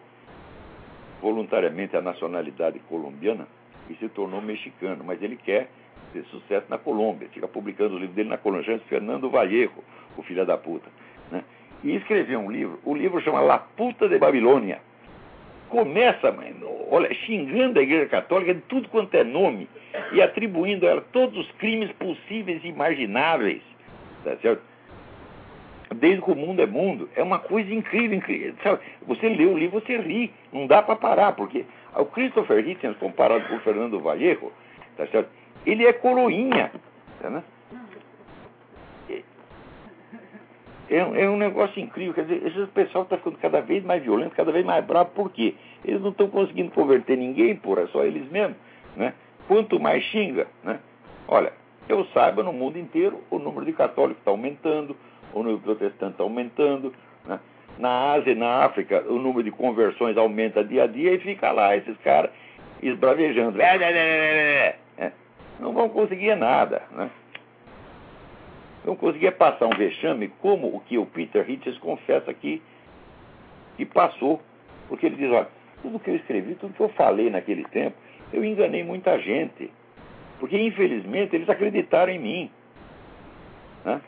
[1.22, 3.48] voluntariamente à nacionalidade colombiana
[3.90, 5.70] e se tornou mexicano, mas ele quer
[6.14, 9.84] ter sucesso na Colômbia, fica publicando os livros dele na Colômbia, Fernando Vallejo,
[10.18, 10.90] o filho da puta.
[11.32, 11.44] Né?
[11.84, 14.80] E escreveu um livro, o livro chama La Puta de Babilônia.
[15.70, 16.56] Começa, mãe,
[16.90, 19.70] olha, xingando a Igreja Católica de tudo quanto é nome
[20.12, 23.62] e atribuindo a ela todos os crimes possíveis e imagináveis.
[24.24, 24.62] Tá certo?
[25.96, 28.54] Desde que o mundo é mundo, é uma coisa incrível, incrível.
[28.64, 28.80] Sabe?
[29.08, 33.48] Você lê o livro, você ri, não dá para parar, porque o Christopher Hitchens, comparado
[33.48, 34.52] com o Fernando Vallejo,
[34.98, 35.30] tá certo?
[35.66, 36.72] Ele é coroinha.
[37.22, 37.44] Né?
[40.90, 42.14] É, é, um negócio incrível.
[42.14, 45.12] Quer dizer, esse pessoal está ficando cada vez mais violento, cada vez mais bravo.
[45.12, 45.54] Por quê?
[45.86, 48.58] Eles não estão conseguindo converter ninguém, porra, só eles mesmos.
[48.96, 49.14] Né?
[49.48, 50.80] Quanto mais xinga, né?
[51.28, 51.54] Olha,
[51.88, 54.96] eu saiba, no mundo inteiro, o número de católicos está aumentando,
[55.32, 56.94] o número de protestantes está aumentando.
[57.26, 57.40] Né?
[57.78, 61.52] Na Ásia e na África, o número de conversões aumenta dia a dia e fica
[61.52, 62.32] lá esses caras
[62.82, 63.62] esbravejando.
[63.62, 64.76] É, é, é,
[65.60, 66.82] não vão conseguir nada.
[66.92, 67.10] Né?
[68.86, 72.62] Não conseguia passar um vexame como o que o Peter Hitchens confessa aqui
[73.78, 74.42] que passou.
[74.88, 75.48] Porque ele diz, olha,
[75.82, 77.96] tudo que eu escrevi, tudo que eu falei naquele tempo,
[78.34, 79.72] eu enganei muita gente.
[80.40, 82.52] Porque, infelizmente, eles acreditaram em mim.
[83.86, 84.02] Né?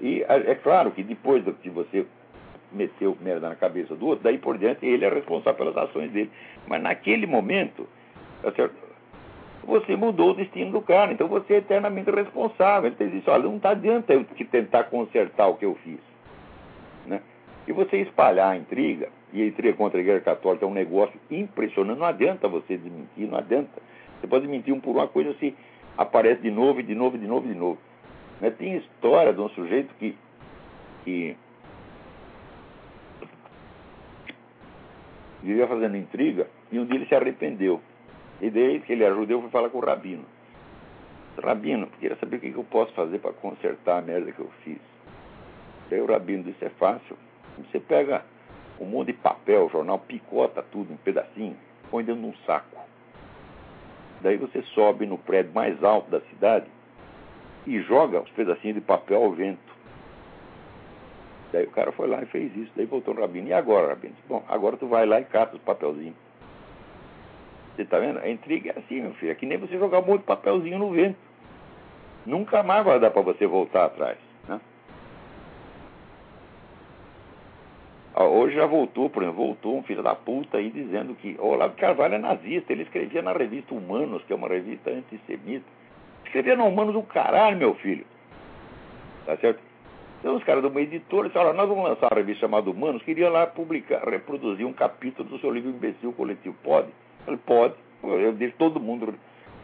[0.00, 2.06] E é claro que depois que você
[2.72, 6.30] meteu merda na cabeça do outro, daí por diante ele é responsável pelas ações dele.
[6.66, 7.88] Mas naquele momento,
[8.42, 8.70] tá?
[9.66, 12.92] Você mudou o destino do cara, então você é eternamente responsável.
[12.98, 15.98] Ele diz, olha, não está adianta eu que tentar consertar o que eu fiz.
[17.04, 17.20] Né?
[17.66, 21.18] E você espalhar a intriga, e a intriga contra a Igreja Católica é um negócio
[21.30, 23.82] impressionante, não adianta você desmentir, não adianta.
[24.20, 25.54] Você pode mentir um por uma coisa se
[25.98, 27.78] aparece de novo, de novo, de novo, de novo.
[28.40, 28.50] Né?
[28.50, 30.16] Tem história de um sujeito que,
[31.04, 31.36] que
[35.42, 37.80] vivia fazendo intriga e um dia ele se arrependeu.
[38.40, 40.24] E daí que ele era judeu, foi falar com o Rabino.
[41.42, 44.78] Rabino, queria saber o que eu posso fazer para consertar a merda que eu fiz.
[45.90, 47.16] Daí o Rabino disse, é fácil.
[47.58, 48.24] Você pega
[48.80, 51.56] um monte de papel, jornal, picota tudo em pedacinho,
[51.90, 52.80] põe dentro de um saco.
[54.20, 56.66] Daí você sobe no prédio mais alto da cidade
[57.66, 59.76] e joga os pedacinhos de papel ao vento.
[61.52, 62.72] Daí o cara foi lá e fez isso.
[62.76, 63.48] Daí voltou o Rabino.
[63.48, 64.14] E agora, Rabino?
[64.28, 66.25] Bom, agora tu vai lá e cata os papelzinhos.
[67.76, 68.18] Você está vendo?
[68.18, 69.32] A intriga é assim, meu filho.
[69.32, 71.18] É que nem você jogar um monte de papelzinho no vento.
[72.24, 74.16] Nunca mais vai dar para você voltar atrás.
[74.48, 74.58] Né?
[78.16, 81.76] Hoje já voltou, por exemplo, voltou um filho da puta aí dizendo que o Olavo
[81.76, 82.72] Carvalho é nazista.
[82.72, 85.66] Ele escrevia na revista Humanos, que é uma revista antissemita.
[86.24, 88.06] Escrevia na Humanos do caralho, meu filho.
[89.26, 89.60] Tá certo?
[90.20, 93.28] Então os caras de uma editora disseram, nós vamos lançar uma revista chamada Humanos, queria
[93.28, 96.56] lá publicar, reproduzir um capítulo do seu livro Imbecil Coletivo.
[96.64, 96.88] Pode?
[97.26, 97.74] Ele pode.
[98.02, 99.14] Eu deixo todo mundo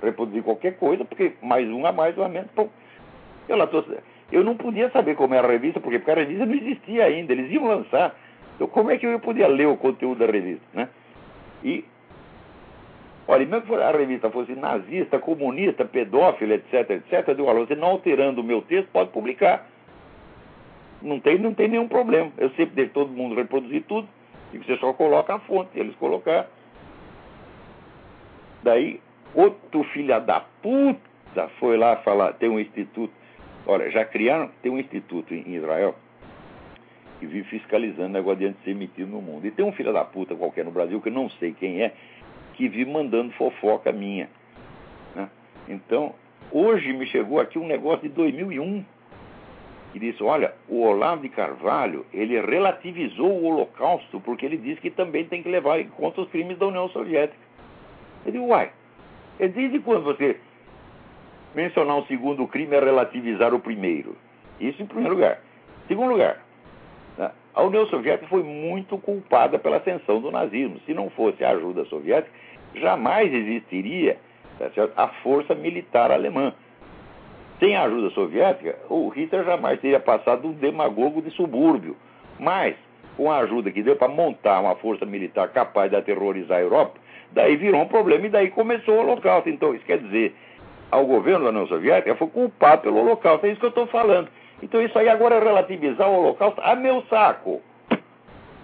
[0.02, 2.50] reproduzir qualquer coisa, porque mais um a mais, um a menos.
[2.52, 2.68] Pô,
[3.48, 3.84] eu, lá tô,
[4.30, 7.32] eu não podia saber como era a revista, porque, porque a revista não existia ainda,
[7.32, 8.16] eles iam lançar.
[8.56, 10.64] Então, como é que eu podia ler o conteúdo da revista?
[10.72, 10.88] Né?
[11.62, 11.84] E,
[13.28, 17.88] olha, mesmo que a revista fosse nazista, comunista, pedófila, etc., etc., eu digo, você não
[17.88, 19.68] alterando o meu texto, pode publicar.
[21.00, 22.30] Não tem, não tem nenhum problema.
[22.38, 24.08] Eu sempre deixo todo mundo reproduzir tudo,
[24.52, 26.48] e você só coloca a fonte, eles colocar.
[28.62, 29.00] Daí,
[29.34, 33.12] outro filho da puta foi lá falar, tem um instituto.
[33.66, 35.94] Olha, já criaram, tem um instituto em Israel
[37.18, 39.46] que vive fiscalizando negócio de antissemitismo no mundo.
[39.46, 41.92] E tem um filho da puta qualquer no Brasil, que eu não sei quem é,
[42.54, 44.28] que vive mandando fofoca minha.
[45.14, 45.28] Né?
[45.68, 46.14] Então,
[46.50, 48.84] hoje me chegou aqui um negócio de 2001
[49.92, 54.90] que disse, olha, o Olavo de Carvalho, ele relativizou o Holocausto porque ele disse que
[54.90, 57.38] também tem que levar em conta os crimes da União Soviética.
[58.24, 58.70] Eu digo, uai,
[59.38, 60.36] é desde quando você
[61.54, 64.16] mencionar um segundo crime é relativizar o primeiro?
[64.60, 65.40] Isso em primeiro lugar.
[65.88, 66.38] Segundo lugar,
[67.18, 70.80] né, a União Soviética foi muito culpada pela ascensão do nazismo.
[70.86, 72.32] Se não fosse a ajuda soviética,
[72.74, 74.16] jamais existiria
[74.58, 76.54] tá a força militar alemã.
[77.58, 81.96] Sem a ajuda soviética, o Hitler jamais teria passado um demagogo de subúrbio.
[82.38, 82.74] Mas,
[83.16, 86.98] com a ajuda que deu para montar uma força militar capaz de aterrorizar a Europa,
[87.32, 89.48] Daí virou um problema e daí começou o Holocausto.
[89.48, 90.34] Então, isso quer dizer,
[90.90, 93.46] ao governo da União Soviética foi culpado pelo Holocausto.
[93.46, 94.28] É isso que eu estou falando.
[94.62, 97.62] Então, isso aí agora é relativizar o Holocausto a meu saco.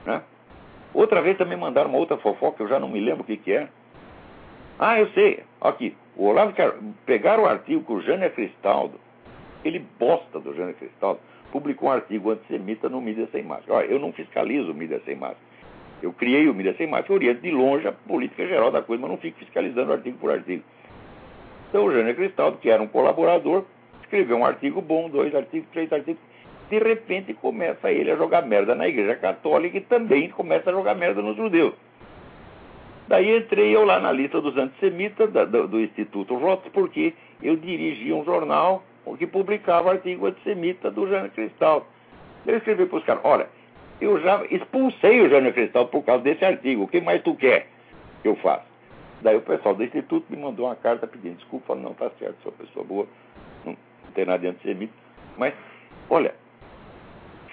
[0.04, 0.22] Né?
[0.94, 3.52] Outra vez também mandaram uma outra fofoca, eu já não me lembro o que, que
[3.52, 3.68] é.
[4.78, 5.42] Ah, eu sei.
[5.60, 9.00] Aqui, o Olavo quer pegar o artigo que o Jânio Cristaldo,
[9.64, 13.78] ele bosta do Jânio Cristaldo, publicou um artigo antissemita no Mídia Sem Máscara.
[13.78, 15.47] Olha, eu não fiscalizo o Mídia Sem Máscara.
[16.02, 19.10] Eu criei o Mídia Sem Máscara, oriento de longe a política geral da coisa, mas
[19.10, 20.62] não fico fiscalizando artigo por artigo.
[21.68, 23.64] Então o Jânio Cristaldo, que era um colaborador,
[24.00, 26.20] escreveu um artigo bom, dois artigos, três artigos.
[26.70, 30.94] De repente começa ele a jogar merda na Igreja Católica e também começa a jogar
[30.94, 31.74] merda nos judeus.
[33.08, 37.56] Daí entrei eu lá na lista dos antissemitas da, do, do, Instituto Rotos, porque eu
[37.56, 38.82] dirigia um jornal
[39.16, 41.86] que publicava artigo antissemita do Jânio Cristaldo.
[42.46, 43.48] Eu escrevi para os caras, olha,
[44.00, 46.84] eu já expulsei o Jânio Cristal por causa desse artigo.
[46.84, 47.68] O que mais tu quer
[48.22, 48.66] que eu faça?
[49.20, 52.36] Daí o pessoal do Instituto me mandou uma carta pedindo desculpa, falando, não, tá certo,
[52.42, 53.06] sou pessoa boa,
[53.64, 53.76] não,
[54.14, 54.92] tem nada de antissemita.
[55.36, 55.54] Mas,
[56.08, 56.34] olha,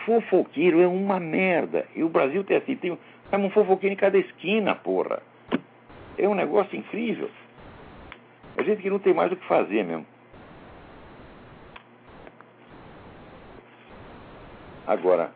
[0.05, 1.87] fofoqueiro é uma merda.
[1.95, 2.91] E o Brasil tem assim, tem
[3.33, 5.21] um fofoqueiro em cada esquina, porra.
[6.17, 7.29] É um negócio incrível.
[8.57, 10.05] A gente que não tem mais o que fazer mesmo.
[14.87, 15.31] Agora,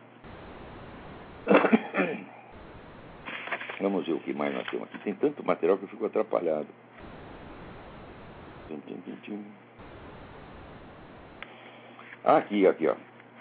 [3.80, 4.98] Vamos ver o que mais nós temos aqui.
[4.98, 6.68] Tem tanto material que eu fico atrapalhado.
[12.24, 12.94] Ah, aqui, aqui, ó.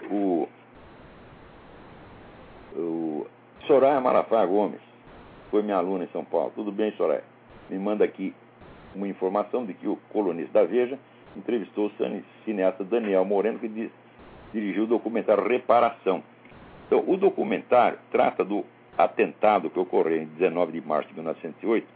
[0.10, 0.48] O,
[2.76, 3.28] o
[3.68, 4.82] Soraya Marafá Gomes
[5.52, 6.52] foi minha aluna em São Paulo.
[6.56, 7.24] Tudo bem, Soraya?
[7.70, 8.34] Me manda aqui
[8.96, 10.98] uma informação de que o colunista da Veja
[11.36, 11.92] entrevistou o
[12.46, 13.92] cineasta Daniel Moreno, que diz
[14.52, 16.24] dirigiu o documentário Reparação.
[16.90, 18.66] Então, o documentário trata do
[18.98, 21.88] atentado que ocorreu em 19 de março de 1908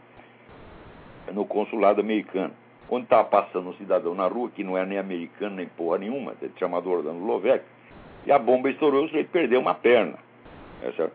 [1.32, 2.54] no consulado americano,
[2.88, 6.34] onde estava passando um cidadão na rua que não era nem americano nem porra nenhuma,
[6.56, 7.64] chamado Orlando Lovec,
[8.24, 10.16] e a bomba estourou e ele perdeu uma perna.
[10.80, 11.10] É?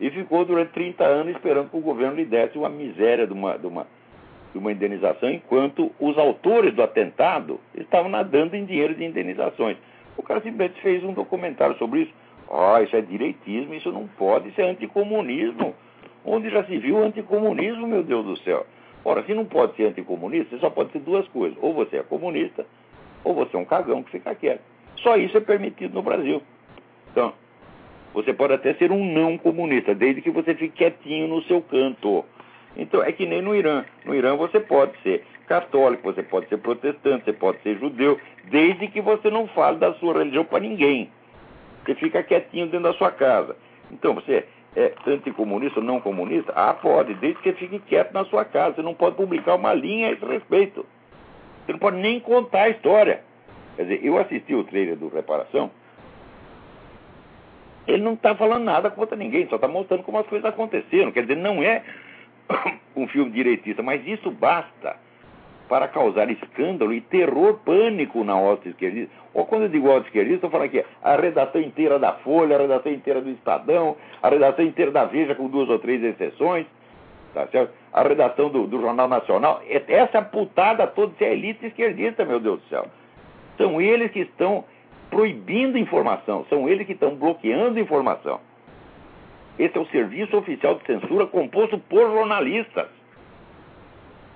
[0.00, 3.56] E ficou durante 30 anos esperando que o governo lhe desse uma miséria de uma,
[3.56, 3.86] de uma,
[4.52, 9.76] de uma indenização, enquanto os autores do atentado estavam nadando em dinheiro de indenizações.
[10.16, 12.12] O cara simplesmente fez um documentário sobre isso.
[12.50, 15.72] Ah, oh, isso é direitismo, isso não pode, isso é anticomunismo.
[16.24, 18.66] Onde já se viu anticomunismo, meu Deus do céu?
[19.04, 21.56] Ora, se não pode ser anticomunista, só pode ser duas coisas.
[21.62, 22.66] Ou você é comunista,
[23.24, 24.60] ou você é um cagão que fica quieto.
[24.96, 26.42] Só isso é permitido no Brasil.
[27.10, 27.32] Então,
[28.12, 32.24] você pode até ser um não comunista, desde que você fique quietinho no seu canto.
[32.76, 33.84] Então, é que nem no Irã.
[34.04, 38.88] No Irã você pode ser católico, você pode ser protestante, você pode ser judeu, desde
[38.88, 41.10] que você não fale da sua religião para ninguém.
[41.84, 43.56] Você fica quietinho dentro da sua casa.
[43.90, 46.52] Então, você é anticomunista ou não comunista?
[46.54, 48.76] Ah, pode, desde que fique quieto na sua casa.
[48.76, 50.86] Você não pode publicar uma linha a esse respeito.
[51.64, 53.22] Você não pode nem contar a história.
[53.76, 55.70] Quer dizer, eu assisti o trailer do Reparação.
[57.86, 61.10] Ele não está falando nada contra ninguém, só está mostrando como as coisas aconteceram.
[61.10, 61.82] Quer dizer, não é
[62.94, 64.96] um filme direitista, mas isso basta
[65.70, 69.14] para causar escândalo e terror, pânico na hoste esquerdista.
[69.32, 72.58] Ou quando eu digo hoste esquerdista, estou falando aqui a redação inteira da Folha, a
[72.58, 76.66] redação inteira do Estadão, a redação inteira da Veja, com duas ou três exceções,
[77.32, 77.72] tá certo?
[77.92, 79.62] a redação do, do Jornal Nacional.
[79.86, 82.86] Essa putada toda, é elite esquerdista, meu Deus do céu.
[83.56, 84.64] São eles que estão
[85.08, 88.40] proibindo informação, são eles que estão bloqueando informação.
[89.56, 92.99] Esse é o serviço oficial de censura composto por jornalistas.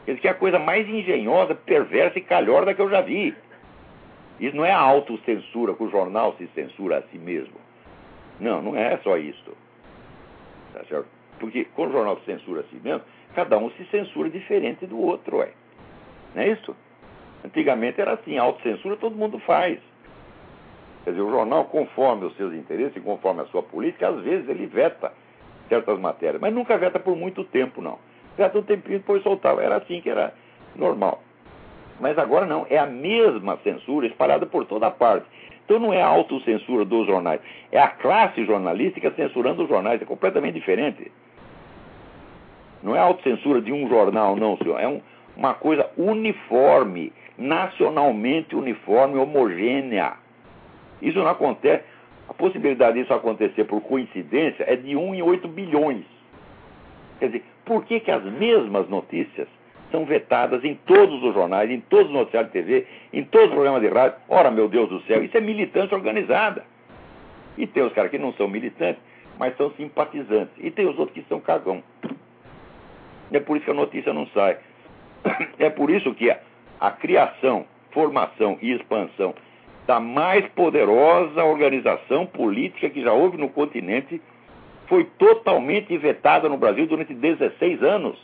[0.07, 3.35] Esse que é a coisa mais engenhosa, perversa e calhorda que eu já vi.
[4.39, 7.55] Isso não é a autocensura, que o jornal se censura a si mesmo.
[8.39, 9.57] Não, não é só isso.
[10.73, 11.07] Tá certo?
[11.39, 13.03] Porque quando o jornal se censura a si mesmo,
[13.35, 15.53] cada um se censura diferente do outro, é.
[16.35, 16.77] Não é isso?
[17.45, 19.79] Antigamente era assim, autocensura todo mundo faz.
[21.05, 24.67] Quer dizer, o jornal, conforme os seus interesses, conforme a sua política, às vezes ele
[24.67, 25.13] veta
[25.69, 27.99] certas matérias, mas nunca veta por muito tempo, não.
[28.37, 29.63] Veta um tempinho e depois soltava.
[29.63, 30.33] Era assim que era
[30.75, 31.23] normal.
[32.01, 35.27] Mas agora não, é a mesma censura espalhada por toda parte.
[35.65, 37.41] Então não é a autocensura dos jornais,
[37.73, 41.11] é a classe jornalística censurando os jornais, é completamente diferente.
[42.83, 44.79] Não é a autocensura de um jornal, não, senhor.
[44.79, 45.01] É um,
[45.35, 50.13] uma coisa uniforme, nacionalmente uniforme, homogênea.
[51.01, 51.85] Isso não acontece.
[52.29, 56.05] A possibilidade disso acontecer por coincidência é de 1 em 8 bilhões.
[57.19, 59.49] Quer dizer, por que, que as mesmas notícias
[59.91, 63.55] são vetadas em todos os jornais, em todos os noticiários de TV, em todos os
[63.55, 64.19] programas de rádio?
[64.29, 66.65] Ora, meu Deus do céu, isso é militância organizada.
[67.57, 69.01] E tem os caras que não são militantes,
[69.39, 70.53] mas são simpatizantes.
[70.59, 71.83] E tem os outros que são cagão.
[73.33, 74.59] É por isso que a notícia não sai.
[75.59, 76.39] É por isso que a,
[76.81, 79.35] a criação, formação e expansão
[79.87, 84.21] da mais poderosa organização política que já houve no continente,
[84.87, 88.19] foi totalmente vetada no Brasil durante 16 anos.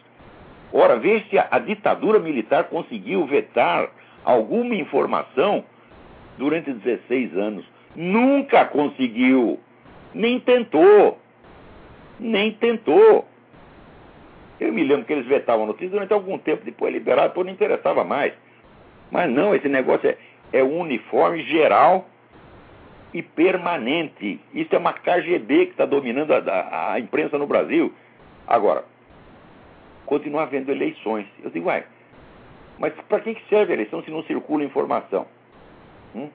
[0.73, 3.91] Ora, veja se a, ditadura militar conseguiu vetar
[4.25, 5.65] alguma informação
[6.39, 7.65] durante 16 anos.
[7.97, 9.59] Nunca conseguiu.
[10.15, 11.19] Nem tentou.
[12.19, 13.27] Nem tentou.
[14.61, 18.05] Eu me lembro que eles vetavam notícias durante algum tempo, depois liberaram, depois não interessava
[18.05, 18.33] mais.
[19.11, 20.17] Mas não, esse negócio é,
[20.53, 22.07] é uniforme geral
[23.13, 24.41] e permanente.
[24.55, 27.93] Isso é uma KGB que está dominando a, a, a, imprensa no Brasil.
[28.47, 28.85] Agora,
[30.07, 31.27] continua havendo eleições.
[31.43, 31.85] Eu digo, uai,
[32.79, 35.27] mas para que serve a eleição se não circula informação?
[36.15, 36.29] Hum?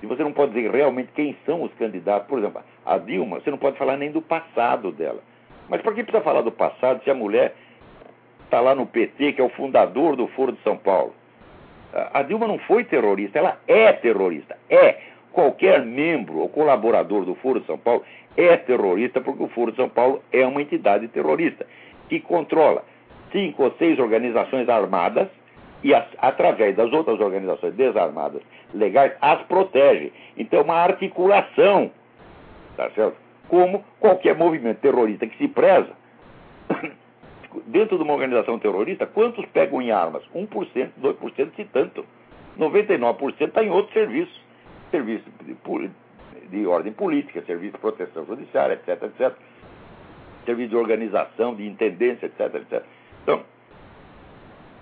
[0.00, 3.50] Se você não pode dizer realmente quem são os candidatos, por exemplo, a Dilma, você
[3.50, 5.22] não pode falar nem do passado dela.
[5.68, 7.54] Mas para que precisa falar do passado se a mulher
[8.44, 11.14] está lá no PT, que é o fundador do Foro de São Paulo?
[11.92, 14.56] A Dilma não foi terrorista, ela é terrorista.
[14.68, 15.09] É.
[15.32, 18.02] Qualquer membro ou colaborador do Foro de São Paulo
[18.36, 21.66] é terrorista, porque o Foro de São Paulo é uma entidade terrorista
[22.08, 22.84] que controla
[23.30, 25.28] cinco ou seis organizações armadas
[25.82, 28.42] e, as, através das outras organizações desarmadas
[28.74, 30.12] legais, as protege.
[30.36, 31.90] Então, é uma articulação,
[32.76, 33.16] tá certo?
[33.48, 35.90] Como qualquer movimento terrorista que se preza
[37.66, 40.22] dentro de uma organização terrorista, quantos pegam em armas?
[40.34, 42.04] 1%, 2%, se tanto.
[42.58, 44.49] 99% está em outros serviços.
[44.90, 45.90] Serviço de,
[46.48, 49.36] de, ordem política, serviço de proteção judiciária, etc, etc.
[50.44, 52.84] Serviço de organização, de intendência, etc, etc.
[53.22, 53.42] Então,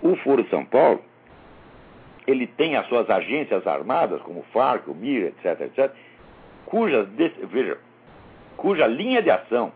[0.03, 1.03] o Foro São Paulo
[2.27, 5.91] ele tem as suas agências armadas, como o FARC, o MIR, etc., etc.,
[6.67, 7.09] cujas,
[7.51, 7.79] veja,
[8.57, 9.73] cuja linha de ação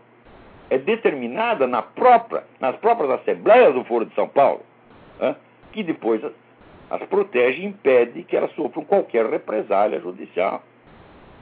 [0.69, 4.61] é determinada na própria, nas próprias assembleias do Foro de São Paulo,
[5.19, 5.35] né,
[5.71, 6.21] que depois
[6.93, 10.63] as, protege e impede que elas sofram qualquer represália judicial.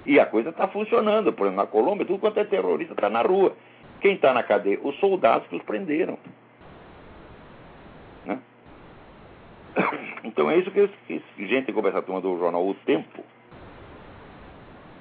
[0.06, 1.34] E a coisa está funcionando.
[1.34, 3.56] Por exemplo, na Colômbia, tudo quanto é terrorista está na rua.
[4.00, 4.80] Quem está na cadeia?
[4.82, 6.18] Os soldados que os prenderam.
[8.26, 8.40] Né?
[10.24, 13.24] Então é isso que, que gente como essa turma do jornal O Tempo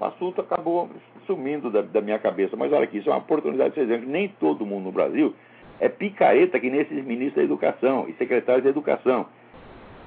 [0.00, 0.88] O assunto acabou
[1.26, 2.56] sumindo da, da, minha cabeça.
[2.56, 4.92] Mas olha aqui, isso é uma oportunidade de vocês verem que nem todo mundo no
[4.92, 5.34] Brasil
[5.78, 9.26] é picareta que nesses ministros da educação e secretários da educação.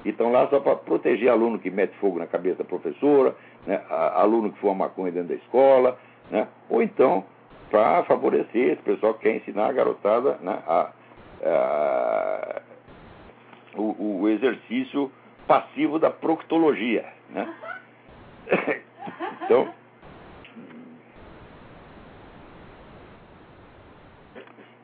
[0.04, 3.34] E estão lá só para proteger aluno que mete fogo na cabeça da professora,
[3.66, 5.98] né, aluno que fuma maconha dentro da escola,
[6.30, 7.24] né, ou então
[7.70, 10.90] para favorecer esse pessoal que quer ensinar a garotada né, a,
[11.44, 12.62] a
[13.76, 15.10] o, o exercício
[15.46, 17.04] passivo da proctologia.
[17.30, 17.52] Né?
[19.44, 19.68] então,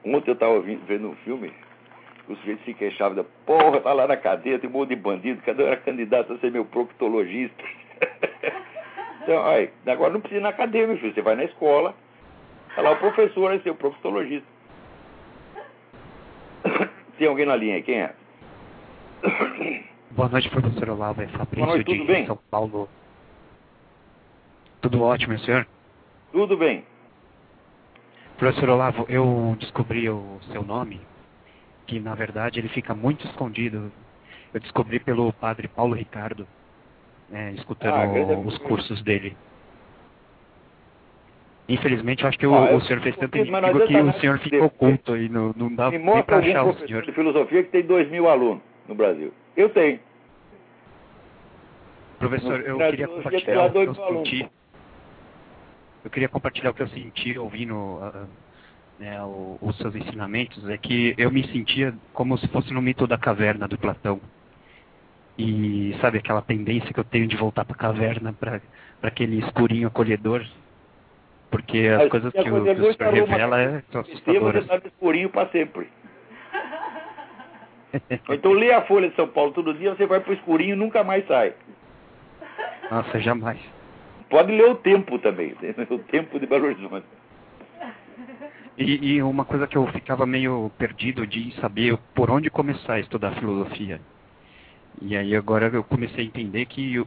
[0.04, 1.52] ontem eu estava vendo um filme,
[2.28, 5.42] os sujeitos se queixavam da porra, tá lá na cadeia, tem um monte de bandido,
[5.42, 7.64] cada um era candidato a ser meu proctologista.
[9.22, 11.94] então, aí, agora não precisa ir na cadeia, meu filho, você vai na escola,
[12.74, 14.46] tá lá o professor é seu proctologista.
[17.18, 18.14] Tem alguém na linha aí, quem é?
[20.12, 21.22] Boa noite, professor Olavo.
[21.22, 22.26] É Fabrício noite, de bem?
[22.26, 22.88] São Paulo.
[24.80, 25.66] Tudo ótimo, senhor?
[26.32, 26.84] Tudo bem.
[28.40, 30.98] Professor Olavo, eu descobri o seu nome,
[31.86, 33.92] que na verdade ele fica muito escondido.
[34.54, 36.48] Eu descobri pelo padre Paulo Ricardo,
[37.28, 39.36] né, escutando ah, os cursos dele.
[41.68, 44.64] Infelizmente, eu acho que o, ah, o senhor fez tanto inimigo que o senhor ficou
[44.64, 47.02] oculto e não, não dá nem para achar o senhor.
[47.02, 49.34] de filosofia que tem dois mil alunos no Brasil.
[49.54, 50.00] Eu tenho.
[52.18, 54.50] Professor, eu queria compartilhar o que eu senti.
[56.04, 58.26] Eu queria compartilhar o que eu senti ouvindo uh,
[58.98, 60.68] né, o, os seus ensinamentos.
[60.68, 64.20] É que eu me sentia como se fosse no mito da caverna do Platão.
[65.38, 68.60] E sabe aquela tendência que eu tenho de voltar para a caverna, para
[69.02, 70.44] aquele escurinho acolhedor?
[71.50, 74.66] Porque as Mas, coisas que, o, que o senhor revela é, assustadoras.
[74.66, 75.88] Você está escurinho para sempre.
[78.28, 81.02] então lê a Folha de São Paulo todo dia, você vai pro escurinho e nunca
[81.02, 81.54] mais sai.
[82.90, 83.60] Nossa, jamais.
[84.30, 85.54] Pode ler o tempo também,
[85.90, 87.04] o tempo de Belo Horizonte.
[88.78, 93.00] E, e, uma coisa que eu ficava meio perdido de saber por onde começar a
[93.00, 94.00] estudar filosofia.
[95.02, 97.04] E aí agora eu comecei a entender que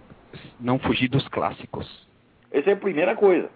[0.59, 2.07] não fugir dos clássicos.
[2.51, 3.49] Essa é a primeira coisa.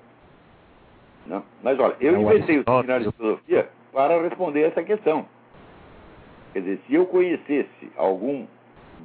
[1.28, 1.44] Não?
[1.62, 5.28] Mas olha, eu é inventei o seminário de filosofia para responder essa questão.
[6.54, 8.48] Quer dizer, se eu conhecesse algum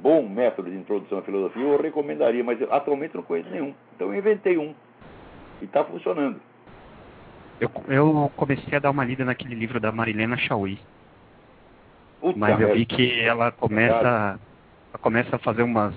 [0.03, 3.73] bom método de introdução à filosofia, eu recomendaria, mas eu, atualmente não conheço nenhum.
[3.95, 4.75] Então eu inventei um.
[5.61, 6.41] E está funcionando.
[7.61, 10.77] Eu, eu, comecei a dar uma lida naquele livro da Marilena Chauí.
[12.35, 14.37] mas eu vi que ela começa,
[14.89, 15.95] ela começa a fazer umas,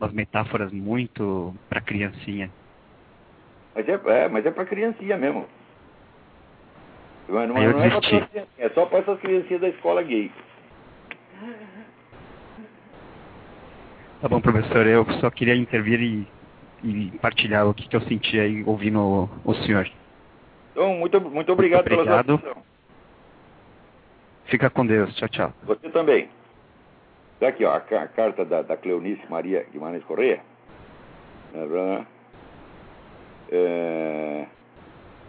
[0.00, 2.50] umas metáforas muito para criancinha.
[3.76, 5.46] Mas é, é mas é para criancinha mesmo.
[7.28, 10.32] Não, não, não é, pra, é só para essas criancinhas da escola gay.
[14.26, 14.84] Tá bom, professor.
[14.88, 16.26] Eu só queria intervir e,
[16.82, 19.88] e partilhar o que, que eu senti aí ouvindo o, o senhor.
[20.72, 22.26] Então, muito, muito obrigado, muito obrigado.
[22.26, 22.64] pela sua atenção.
[24.46, 25.14] Fica com Deus.
[25.14, 25.52] Tchau, tchau.
[25.62, 26.28] Você também.
[27.38, 30.40] Tá aqui, ó, a, carta da, da Cleonice Maria Guimarães Correia.
[31.54, 32.04] É,
[33.52, 34.44] é,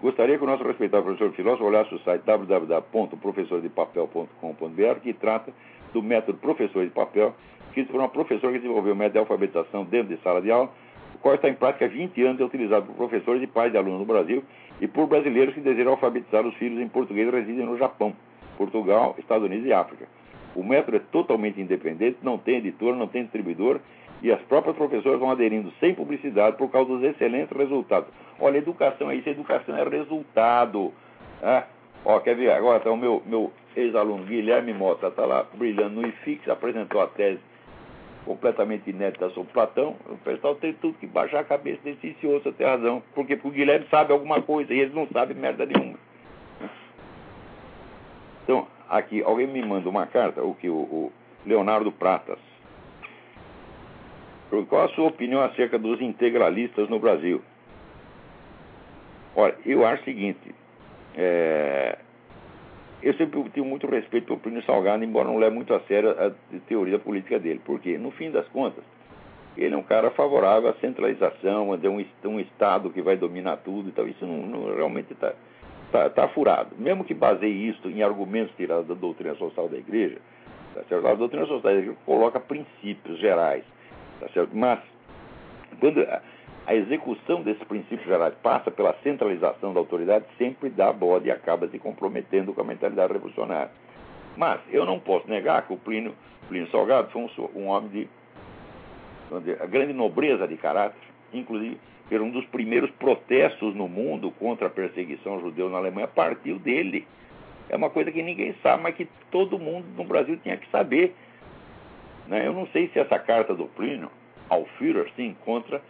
[0.01, 5.53] gostaria que o nosso respeitado professor filósofo olhasse o site www.professordepapel.com.br que trata
[5.93, 7.35] do método professor de papel,
[7.77, 10.69] escrito por uma professora que desenvolveu o método de alfabetização dentro de sala de aula,
[11.13, 13.71] o qual está em prática há 20 anos e é utilizado por professores e pais
[13.71, 14.43] de alunos no Brasil
[14.81, 18.13] e por brasileiros que desejam alfabetizar os filhos em português e residem no Japão,
[18.57, 20.07] Portugal, Estados Unidos e África.
[20.55, 23.79] O método é totalmente independente, não tem editor, não tem distribuidor
[24.21, 28.09] e as próprias professoras vão aderindo sem publicidade por causa dos excelentes resultados.
[28.39, 30.91] Olha, educação é isso, educação é resultado.
[31.41, 31.63] Né?
[32.03, 32.51] Ó, quer ver?
[32.51, 37.07] Agora tá o meu, meu ex-aluno Guilherme Mota, está lá brilhando no IFIX, apresentou a
[37.07, 37.39] tese
[38.27, 39.95] completamente inédita sobre Platão.
[40.05, 43.01] O pessoal tem tudo que baixar a cabeça desse você tem razão.
[43.15, 43.35] Por quê?
[43.35, 45.97] Porque o Guilherme sabe alguma coisa e eles não sabem merda nenhuma.
[48.43, 51.11] Então, aqui, alguém me manda uma carta, o que o, o
[51.45, 52.39] Leonardo Pratas.
[54.69, 57.41] Qual a sua opinião acerca dos integralistas no Brasil?
[59.35, 60.55] Olha, eu acho o seguinte.
[61.15, 61.97] É,
[63.01, 66.31] eu sempre tenho muito respeito pelo Plínio Salgado, embora não leve muito a sério a
[66.67, 67.61] teoria política dele.
[67.63, 68.83] Porque, no fim das contas,
[69.55, 73.89] ele é um cara favorável à centralização, a um, um Estado que vai dominar tudo
[73.89, 74.07] e tal.
[74.07, 75.33] Isso não, não realmente está
[75.91, 76.75] tá, tá furado.
[76.77, 80.17] Mesmo que baseie isso em argumentos tirados da doutrina social da igreja,
[80.73, 81.07] tá certo?
[81.07, 83.63] a doutrina social da igreja coloca princípios gerais,
[84.19, 84.55] tá certo?
[84.55, 84.79] mas
[85.79, 86.05] quando
[86.67, 91.65] a execução desses princípios gerais passa pela centralização da autoridade, sempre dá bode e acaba
[91.69, 93.71] se comprometendo com a mentalidade revolucionária.
[94.35, 96.13] Mas eu não posso negar que o Plínio,
[96.49, 98.09] Plínio Salgado foi um, um homem de
[99.39, 100.99] dizer, a grande nobreza de caráter,
[101.33, 101.79] inclusive
[102.11, 107.07] era um dos primeiros protestos no mundo contra a perseguição judeu na Alemanha, partiu dele.
[107.69, 111.15] É uma coisa que ninguém sabe, mas que todo mundo no Brasil tinha que saber.
[112.27, 112.45] Né?
[112.45, 114.11] Eu não sei se essa carta do Plínio
[114.49, 115.81] ao Führer se encontra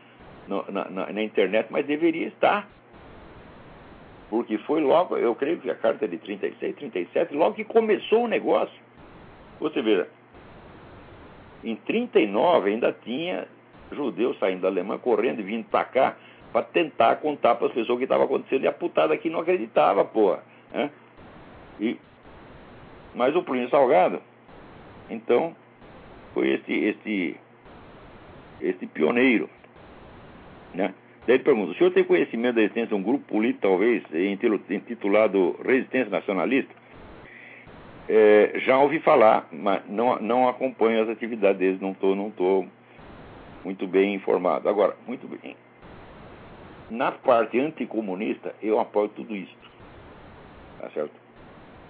[0.47, 2.67] na, na, na, internet, mas deveria estar.
[4.29, 8.25] Porque foi logo, eu creio que a carta é de 36, 37, logo que começou
[8.25, 8.75] o negócio.
[9.59, 10.05] Você vê,
[11.63, 13.47] em 39 ainda tinha
[13.91, 16.17] judeus saindo da Alemanha, correndo e vindo para cá
[16.51, 18.63] para tentar contar para as pessoas o que estava acontecendo.
[18.63, 20.43] E a putada aqui não acreditava, porra.
[20.73, 20.89] Né?
[21.79, 21.97] E,
[23.13, 24.21] mas o Plínio Salgado,
[25.09, 25.55] então,
[26.33, 27.39] foi esse, esse,
[28.61, 29.49] esse pioneiro
[30.77, 30.93] né?
[31.25, 34.03] Daí ele pergunta: o senhor tem conhecimento da existência de um grupo político, talvez,
[34.69, 36.73] intitulado Resistência Nacionalista?
[38.07, 42.65] É, já ouvi falar, mas não, não acompanho as atividades deles, não estou não tô
[43.65, 44.69] muito bem informado.
[44.69, 45.57] Agora, muito bem.
[46.89, 49.57] Na parte anticomunista, eu apoio tudo isso.
[50.79, 51.11] Tá certo?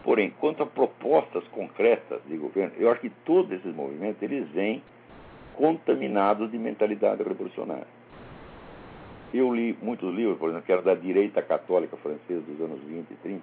[0.04, 4.82] Porém, quanto a propostas concretas de governo, eu acho que todos esses movimentos eles vêm
[5.54, 7.97] contaminados de mentalidade revolucionária.
[9.34, 13.12] Eu li muitos livros, por exemplo, que eram da direita católica francesa dos anos 20
[13.12, 13.42] e 30.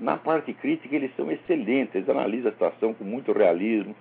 [0.00, 3.94] Na parte crítica, eles são excelentes, eles analisam a situação com muito realismo,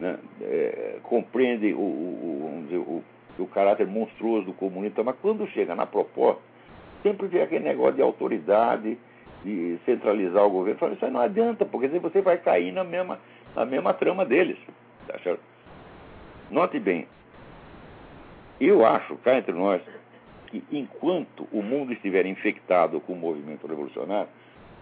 [0.00, 0.18] né?
[0.40, 3.04] é, compreendem o, o, dizer, o,
[3.38, 6.40] o, caráter monstruoso do comunismo, mas quando chega na proposta,
[7.02, 8.96] sempre vem aquele negócio de autoridade,
[9.44, 10.80] de centralizar o governo.
[10.80, 13.18] Fala, isso não adianta, porque você vai cair na mesma,
[13.54, 14.56] na mesma trama deles.
[15.06, 15.36] Tá?
[16.50, 17.06] Note bem,
[18.60, 19.82] eu acho, cá entre nós,
[20.46, 24.28] que enquanto o mundo estiver infectado com o movimento revolucionário,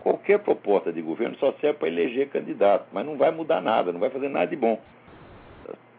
[0.03, 4.01] qualquer proposta de governo só serve para eleger candidato, mas não vai mudar nada, não
[4.01, 4.81] vai fazer nada de bom.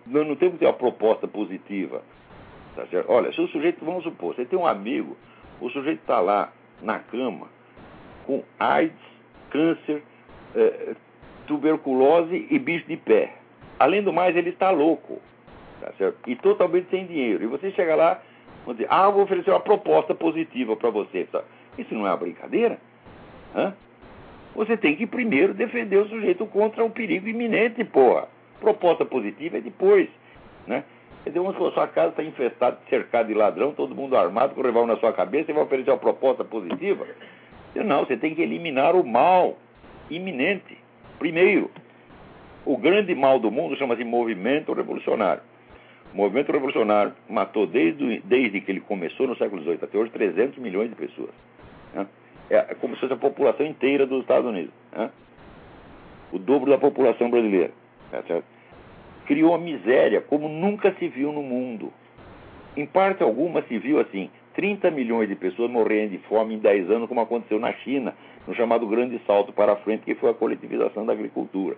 [0.05, 2.03] Nós não temos que ter uma proposta positiva.
[2.75, 5.17] Tá Olha, se o sujeito, vamos supor, você tem um amigo,
[5.59, 6.51] o sujeito está lá
[6.81, 7.47] na cama
[8.25, 8.95] com AIDS,
[9.49, 10.03] câncer,
[10.55, 10.95] eh,
[11.47, 13.33] tuberculose e bicho de pé.
[13.79, 15.21] Além do mais, ele está louco.
[15.81, 15.91] Tá?
[16.27, 17.43] E totalmente sem dinheiro.
[17.43, 18.21] E você chega lá
[18.65, 21.27] Vamos dizer, ah, vou oferecer uma proposta positiva para você.
[21.77, 22.79] Isso não é uma brincadeira?
[23.55, 23.73] Hã?
[24.55, 28.27] Você tem que primeiro defender o sujeito contra um perigo iminente, porra.
[28.59, 30.09] Proposta positiva é depois,
[30.65, 30.83] né?
[31.23, 34.63] Quer dizer, a sua casa está infestada, cercada de ladrão, todo mundo armado, com o
[34.63, 37.05] revólver na sua cabeça, e vai oferecer uma proposta positiva?
[37.75, 39.57] Não, você tem que eliminar o mal
[40.09, 40.77] iminente.
[41.19, 41.69] Primeiro,
[42.65, 45.41] o grande mal do mundo chama-se movimento revolucionário.
[46.15, 50.57] O movimento revolucionário matou desde, desde que ele começou no século XVIII até hoje 300
[50.59, 51.31] milhões de pessoas.
[51.93, 52.07] Né?
[52.49, 54.71] É, é como se fosse a população inteira dos Estados Unidos.
[54.93, 55.11] Né?
[56.31, 57.71] O dobro da população brasileira.
[58.11, 58.41] Tá
[59.25, 61.91] Criou a miséria como nunca se viu no mundo.
[62.77, 66.91] Em parte alguma se viu assim, 30 milhões de pessoas morrendo de fome em 10
[66.91, 68.15] anos, como aconteceu na China,
[68.47, 71.75] no chamado grande salto para frente, que foi a coletivização da agricultura.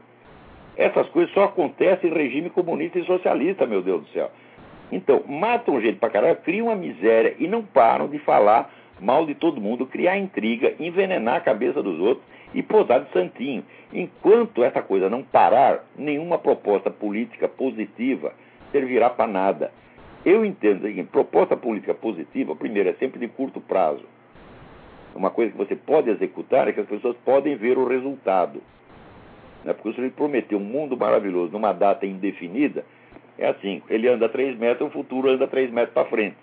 [0.78, 4.30] Essas coisas só acontecem em regime comunista e socialista, meu Deus do céu.
[4.92, 9.36] Então, matam gente pra caralho, criam uma miséria e não param de falar mal de
[9.36, 13.64] todo mundo, criar intriga, envenenar a cabeça dos outros e posar de santinho.
[13.92, 18.34] Enquanto essa coisa não parar, nenhuma proposta política positiva
[18.72, 19.72] servirá para nada.
[20.26, 24.06] Eu entendo que proposta política positiva, primeiro, é sempre de curto prazo.
[25.16, 28.62] Uma coisa que você pode executar é que as pessoas podem ver o resultado.
[29.64, 29.74] Né?
[29.74, 32.86] Porque o sujeito prometeu um mundo maravilhoso numa data indefinida,
[33.38, 36.38] é assim, ele anda 3 metros, o futuro anda 3 metros para frente.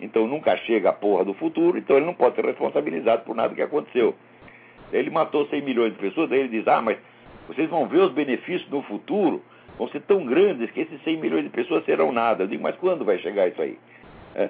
[0.00, 3.54] Então nunca chega a porra do futuro, então ele não pode ser responsabilizado por nada
[3.54, 4.14] que aconteceu.
[4.92, 6.98] Ele matou 100 milhões de pessoas, daí ele diz, ah, mas
[7.46, 9.42] vocês vão ver os benefícios no futuro,
[9.78, 12.42] vão ser tão grandes que esses 100 milhões de pessoas serão nada.
[12.42, 13.78] Eu digo, mas quando vai chegar isso aí?
[14.34, 14.48] É.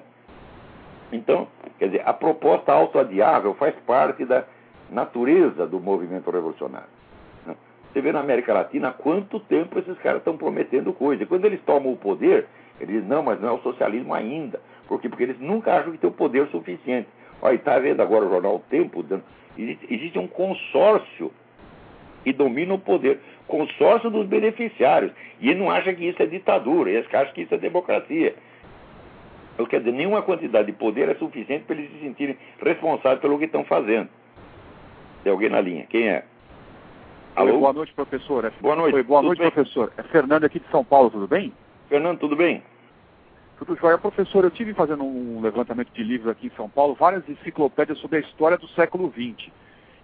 [1.13, 1.47] Então,
[1.79, 4.45] quer dizer, a proposta autoadiável faz parte da
[4.91, 6.89] natureza do movimento revolucionário.
[7.93, 11.23] Você vê na América Latina há quanto tempo esses caras estão prometendo coisa.
[11.23, 12.47] E quando eles tomam o poder,
[12.81, 14.61] eles dizem, não, mas não é o socialismo ainda.
[14.89, 15.09] Por quê?
[15.09, 17.09] Porque eles nunca acham que tem o poder suficiente.
[17.43, 19.05] Olha, está vendo agora o jornal Tempo?
[19.59, 21.31] Existe, um consórcio
[22.25, 23.21] que domina o poder.
[23.47, 25.13] Consórcio dos beneficiários.
[25.39, 28.35] E ele não acha que isso é ditadura, ele acha que isso é democracia.
[29.53, 33.39] Então, quer dizer, nenhuma quantidade de poder é suficiente para eles se sentirem responsáveis pelo
[33.39, 34.09] que estão fazendo.
[35.23, 35.85] Tem alguém na linha?
[35.91, 36.25] Quem é?
[37.35, 37.53] Alô?
[37.53, 38.45] Oi, boa noite, professor.
[38.45, 38.51] É...
[38.61, 38.95] Boa noite.
[38.95, 39.51] Oi, boa tudo noite, bem?
[39.51, 39.93] professor.
[39.97, 41.53] É Fernando aqui de São Paulo, tudo bem?
[41.89, 42.63] Fernando, tudo bem?
[43.59, 43.97] Tudo jóia.
[43.97, 48.19] Professor, eu tive fazendo um levantamento de livros aqui em São Paulo, várias enciclopédias sobre
[48.19, 49.51] a história do século XX,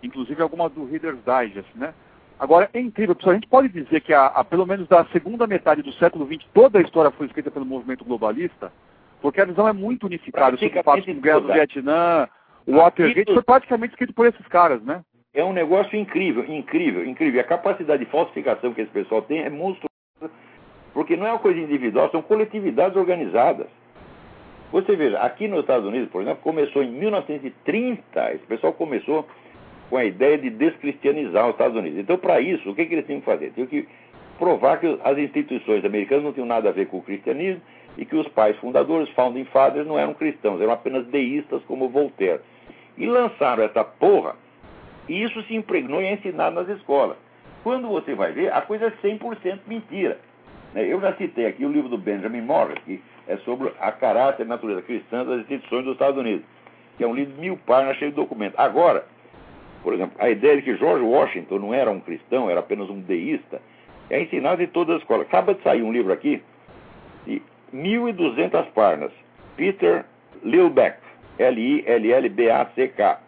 [0.03, 1.93] inclusive alguma do Reader's Digest, né?
[2.39, 5.47] Agora, é incrível, professor, a gente pode dizer que, a, a, pelo menos da segunda
[5.47, 8.73] metade do século XX, toda a história foi escrita pelo movimento globalista,
[9.21, 12.29] porque a visão é muito unificada sobre o fato de guerra do Vietnã,
[12.65, 15.03] o Watergate, foi praticamente escrito por esses caras, né?
[15.35, 17.41] É um negócio incrível, incrível, incrível.
[17.41, 20.33] A capacidade de falsificação que esse pessoal tem é monstruosa,
[20.95, 23.67] porque não é uma coisa individual, são coletividades organizadas.
[24.73, 29.27] Você veja, aqui nos Estados Unidos, por exemplo, começou em 1930, esse pessoal começou
[29.89, 31.99] com a ideia de descristianizar os Estados Unidos.
[31.99, 33.53] Então, para isso, o que, que eles tinham que fazer?
[33.53, 33.89] Tinham que
[34.39, 37.63] provar que as instituições americanas não tinham nada a ver com o cristianismo
[37.97, 42.41] e que os pais fundadores, founding fathers, não eram cristãos, eram apenas deístas como Voltaire.
[42.97, 44.37] E lançaram essa porra,
[45.09, 47.17] e isso se impregnou e é ensinado nas escolas.
[47.63, 50.19] Quando você vai ver, a coisa é 100% mentira.
[50.75, 54.45] Né, eu já citei aqui o livro do Benjamin Morris, que é sobre a caráter
[54.45, 56.45] e natureza cristã das instituições dos Estados Unidos,
[56.97, 58.59] que é um livro mil páginas cheio de documentos.
[58.59, 59.05] Agora,
[59.83, 63.01] por exemplo, a ideia de que George Washington não era um cristão, era apenas um
[63.01, 63.61] deísta,
[64.11, 65.27] é ensinada em todas as escolas.
[65.27, 66.43] Acaba de sair um livro aqui
[67.27, 67.43] de
[67.75, 69.13] 1.200 páginas.
[69.57, 70.05] Peter
[70.43, 70.99] Lilbeck,
[71.39, 73.21] L-I-L-L-B-A-C-K.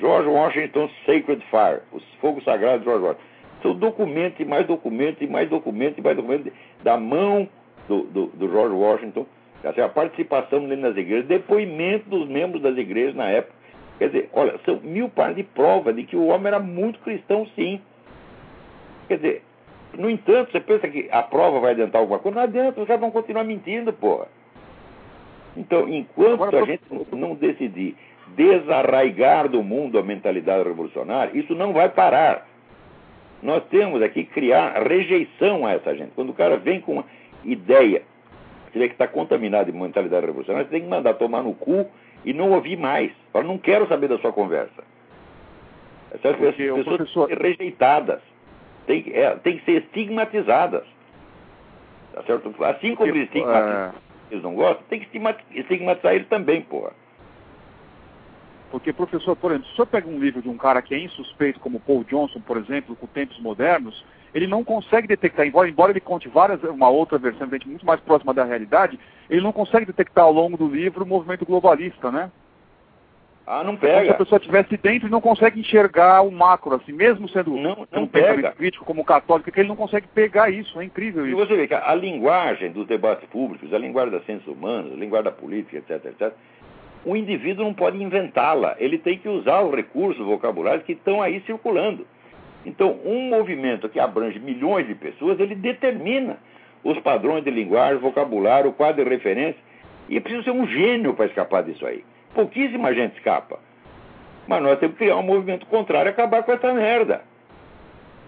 [0.00, 3.24] George Washington Sacred Fire, o fogo sagrado de George Washington.
[3.62, 7.48] São documentos e mais documentos e mais documentos e mais documentos da mão
[7.88, 9.26] do, do, do George Washington,
[9.64, 13.54] a participação dele nas igrejas, depoimento dos membros das igrejas na época
[13.98, 17.46] Quer dizer, olha, são mil pares de prova de que o homem era muito cristão,
[17.54, 17.80] sim.
[19.06, 19.42] Quer dizer,
[19.96, 22.36] no entanto, você pensa que a prova vai adiantar alguma coisa?
[22.36, 24.26] Não adianta, os caras vão continuar mentindo, porra.
[25.56, 26.82] Então, enquanto a gente
[27.12, 27.96] não decidir
[28.36, 32.46] desarraigar do mundo a mentalidade revolucionária, isso não vai parar.
[33.42, 36.12] Nós temos aqui criar rejeição a essa gente.
[36.14, 37.04] Quando o cara vem com uma
[37.44, 38.02] ideia,
[38.72, 41.86] você vê que está contaminado de mentalidade revolucionária, você tem que mandar tomar no cu
[42.24, 43.12] e não ouvir mais.
[43.34, 44.82] Eu não quero saber da sua conversa.
[46.10, 47.26] Essas Porque pessoas professor...
[47.26, 48.20] têm que ser rejeitadas,
[48.86, 50.84] têm, é, têm que ser estigmatizadas.
[52.14, 52.54] Tá certo?
[52.64, 53.92] Assim como eles estigmatizam, é...
[54.30, 55.18] eles não gostam, tem que
[55.50, 56.92] estigmatizar eles também, porra.
[58.74, 60.98] Porque, professor, por exemplo, se o senhor pega um livro de um cara que é
[60.98, 64.04] insuspeito, como Paul Johnson, por exemplo, com tempos modernos,
[64.34, 68.34] ele não consegue detectar, embora, embora ele conte várias, uma outra versão muito mais próxima
[68.34, 68.98] da realidade,
[69.30, 72.32] ele não consegue detectar ao longo do livro o movimento globalista, né?
[73.46, 73.94] Ah, não pega.
[73.94, 77.52] Como se a pessoa estivesse dentro e não consegue enxergar o macro, assim, mesmo sendo
[77.56, 78.50] não, não um pega.
[78.52, 81.36] crítico como católico, que ele não consegue pegar isso, é incrível isso.
[81.36, 84.96] E você vê que a linguagem dos debates públicos, a linguagem das ciências humanas, a
[84.96, 86.32] linguagem da política, etc, etc,
[87.04, 91.40] o indivíduo não pode inventá-la, ele tem que usar os recursos vocabulários que estão aí
[91.46, 92.06] circulando.
[92.64, 96.38] Então, um movimento que abrange milhões de pessoas, ele determina
[96.82, 99.60] os padrões de linguagem, vocabulário, o quadro de referência,
[100.08, 102.04] e é preciso ser um gênio para escapar disso aí.
[102.34, 103.58] Pouquíssima gente escapa.
[104.46, 107.22] Mas nós temos que criar um movimento contrário e acabar com essa merda.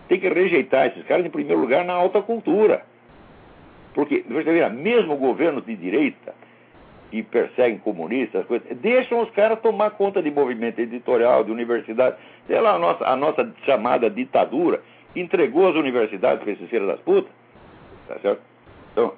[0.08, 2.82] Tem que rejeitar esses caras, em primeiro lugar, na alta cultura.
[3.94, 6.34] Porque, você vê, mesmo governos de direita,
[7.10, 12.16] que perseguem comunistas, coisas, deixam os caras tomar conta de movimento editorial, de universidade.
[12.46, 14.82] Sei lá, a nossa, a nossa chamada ditadura
[15.14, 17.30] entregou as universidades para esses filhos das putas.
[18.08, 18.40] Tá certo?
[18.92, 19.12] Então,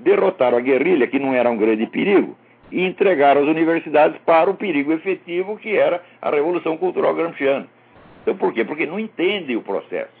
[0.00, 2.36] derrotaram a guerrilha, que não era um grande perigo,
[2.70, 7.66] e entregaram as universidades para o perigo efetivo, que era a Revolução Cultural Gramsciana.
[8.22, 8.64] Então, por quê?
[8.64, 10.12] Porque não entendem o processo.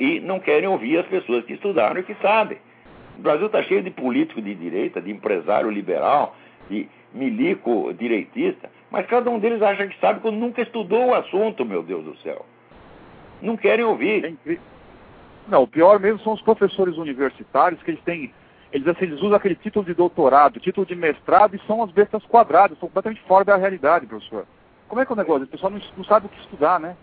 [0.00, 2.58] E não querem ouvir as pessoas que estudaram e que sabem.
[3.18, 6.36] O Brasil está cheio de político de direita, de empresário liberal,
[6.70, 11.64] de milico direitista, mas cada um deles acha que sabe quando nunca estudou o assunto,
[11.64, 12.46] meu Deus do céu.
[13.42, 14.36] Não querem ouvir.
[14.46, 14.56] É
[15.48, 18.32] não, o pior mesmo são os professores universitários, que eles têm.
[18.70, 22.22] Eles, assim, eles usam aquele título de doutorado, título de mestrado e são as bestas
[22.26, 24.46] quadradas, são completamente fora da realidade, professor.
[24.86, 25.44] Como é que é o negócio?
[25.44, 26.94] O pessoal não, não sabe o que estudar, né?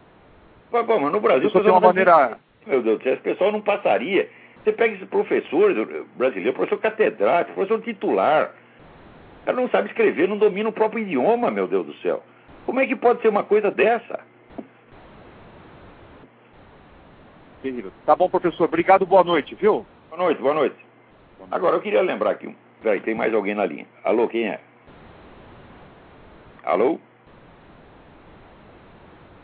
[0.72, 1.47] Mas, bom, mas no Brasil...
[1.47, 2.38] Isso tem uma maneira...
[2.68, 4.30] Meu Deus do céu, esse pessoal não passaria.
[4.66, 5.72] Você pega esse professor
[6.16, 8.51] brasileiro, professor catedrático, professor titular.
[9.43, 12.24] O cara não sabe escrever, não domina o próprio idioma, meu Deus do céu.
[12.66, 14.22] Como é que pode ser uma coisa dessa?
[17.61, 17.91] Terrível.
[18.07, 18.63] Tá bom, professor.
[18.63, 19.86] Obrigado, boa noite, viu?
[20.09, 20.76] Boa noite, boa noite.
[21.51, 22.55] Agora, eu queria lembrar aqui.
[22.82, 23.86] Peraí, tem mais alguém na linha.
[24.03, 24.59] Alô, quem é?
[26.63, 26.99] Alô?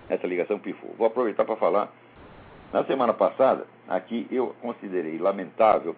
[0.09, 0.95] Essa ligação pifou.
[0.97, 1.91] Vou aproveitar para falar.
[2.74, 5.96] Na semana passada, aqui eu considerei lamentável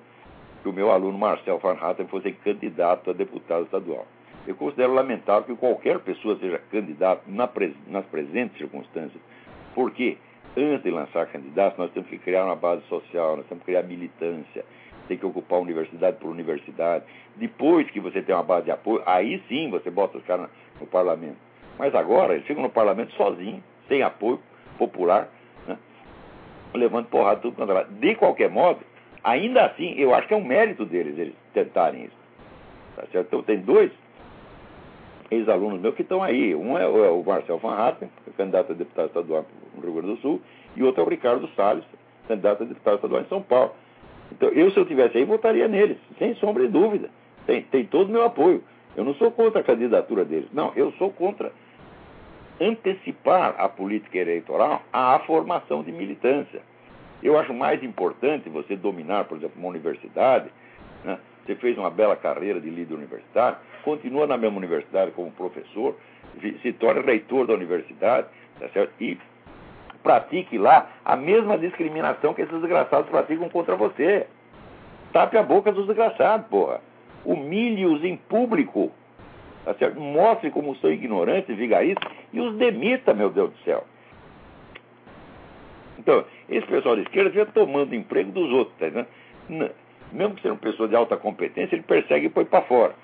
[0.61, 1.75] que o meu aluno Marcel Van
[2.07, 4.07] fosse candidato a deputado estadual.
[4.47, 9.21] Eu considero lamentável que qualquer pessoa seja candidato na pres nas presentes circunstâncias,
[9.73, 10.17] porque
[10.55, 13.83] antes de lançar candidato, nós temos que criar uma base social, nós temos que criar
[13.83, 14.65] militância,
[15.07, 17.05] tem que ocupar universidade por universidade.
[17.35, 20.87] Depois que você tem uma base de apoio, aí sim você bota os caras no
[20.87, 21.37] parlamento.
[21.77, 24.39] Mas agora eles ficam no parlamento sozinhos, sem apoio
[24.77, 25.29] popular?
[26.73, 27.93] Levando porrada tudo quanto é lado.
[27.93, 28.79] De qualquer modo,
[29.23, 32.17] ainda assim, eu acho que é um mérito deles eles tentarem isso.
[32.95, 33.27] Tá certo?
[33.27, 33.91] Então tem dois
[35.31, 36.55] ex-alunos meus que estão aí.
[36.55, 39.45] Um é o, é Marcel Van Hatten, é candidato a deputado estadual
[39.75, 40.41] no Rio Grande do Sul,
[40.75, 41.83] e outro é o Ricardo Salles,
[42.27, 43.71] candidato a deputado estadual em São Paulo.
[44.31, 47.09] Então, eu, se eu tivesse aí, votaria neles, sem sombra de dúvida.
[47.45, 48.63] Tem, tem todo o meu apoio.
[48.95, 50.47] Eu não sou contra a candidatura deles.
[50.53, 51.51] Não, eu sou contra
[52.59, 56.61] antecipar a política eleitoral à formação de militância.
[57.21, 60.49] Eu acho mais importante você dominar, por exemplo, uma universidade.
[61.03, 61.17] Né?
[61.45, 65.95] Você fez uma bela carreira de líder universitário, continua na mesma universidade como professor,
[66.61, 68.27] se torna reitor da universidade,
[68.59, 68.93] tá certo?
[68.99, 69.17] E
[70.01, 74.27] pratique lá a mesma discriminação que esses desgraçados praticam contra você.
[75.11, 76.81] Tape a boca dos desgraçados, porra.
[77.25, 78.91] Humilhe-os em público.
[79.63, 79.99] Tá certo?
[79.99, 83.85] Mostre como são ignorantes, vigaristas, e os demita, meu Deus do céu.
[85.99, 89.05] Então, esse pessoal de esquerda fica tomando emprego dos outros, tá?
[90.11, 92.95] Mesmo que seja uma pessoa de alta competência, ele persegue e põe para fora.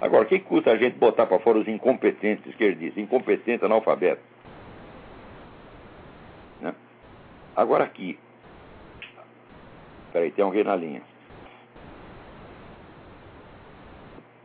[0.00, 4.24] Agora, o que custa a gente botar para fora os incompetentes esquerdistas, incompetentes analfabetos?
[6.60, 6.74] Né?
[7.54, 8.18] Agora aqui.
[10.12, 11.02] Peraí, tem alguém na linha.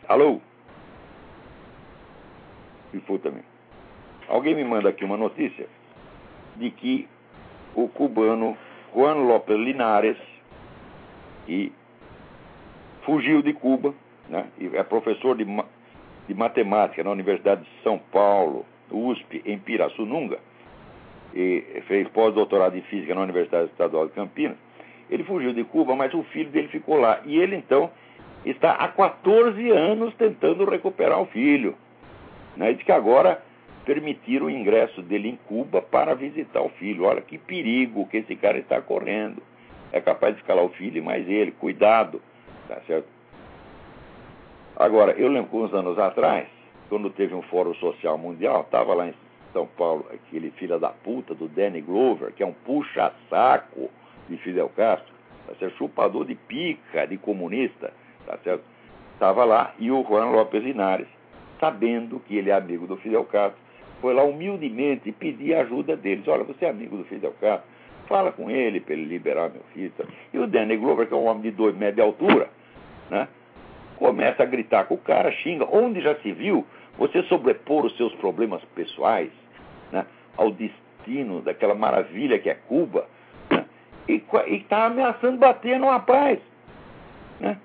[0.08, 0.40] Alô?
[2.94, 3.44] E também.
[4.28, 5.68] Alguém me manda aqui uma notícia
[6.56, 7.08] de que
[7.76, 8.58] o cubano
[8.94, 10.18] Juan López Linares
[11.48, 11.72] e
[13.04, 13.94] fugiu de Cuba,
[14.28, 14.48] né?
[14.60, 20.40] E é professor de, de matemática na Universidade de São Paulo, USP, em Pirassununga
[21.34, 24.58] e fez pós-doutorado em física na Universidade Estadual de Campinas.
[25.10, 27.22] Ele fugiu de Cuba, mas o filho dele ficou lá.
[27.26, 27.90] E ele, então,
[28.46, 31.76] está há 14 anos tentando recuperar o filho.
[32.56, 32.72] Né?
[32.72, 33.42] E diz que agora
[33.88, 37.06] permitiram o ingresso dele em Cuba para visitar o filho.
[37.06, 39.42] Olha que perigo que esse cara está correndo.
[39.94, 41.52] É capaz de escalar o filho e mais ele.
[41.54, 42.22] Cuidado.
[42.68, 43.08] Tá certo?
[44.76, 46.50] Agora, eu lembro uns anos atrás,
[46.90, 49.14] quando teve um fórum social mundial, estava lá em
[49.54, 53.90] são Paulo, aquele filho da puta do Danny Glover, que é um puxa-saco
[54.28, 55.12] de Fidel Castro,
[55.48, 55.78] tá certo?
[55.78, 57.94] chupador de pica de comunista,
[58.26, 58.64] tá certo?
[59.14, 61.08] Estava lá e o Juan López Linares,
[61.60, 63.67] sabendo que ele é amigo do Fidel Castro,
[64.02, 66.28] foi lá humildemente pedir ajuda deles.
[66.28, 67.68] Olha, você é amigo do Fidel Castro,
[68.08, 69.92] fala com ele para ele liberar meu filho.
[70.34, 72.50] E o Danny Glover, que é um homem de dois metros de altura,
[73.10, 73.28] né?
[73.98, 75.68] Começa a gritar com o cara, xinga.
[75.72, 76.66] Onde já se viu
[76.98, 79.30] você sobrepor os seus problemas pessoais
[79.92, 83.08] né, ao destino daquela maravilha que é Cuba,
[83.50, 83.66] né,
[84.08, 84.24] e
[84.56, 86.40] está ameaçando bater no rapaz.
[87.40, 87.58] Né?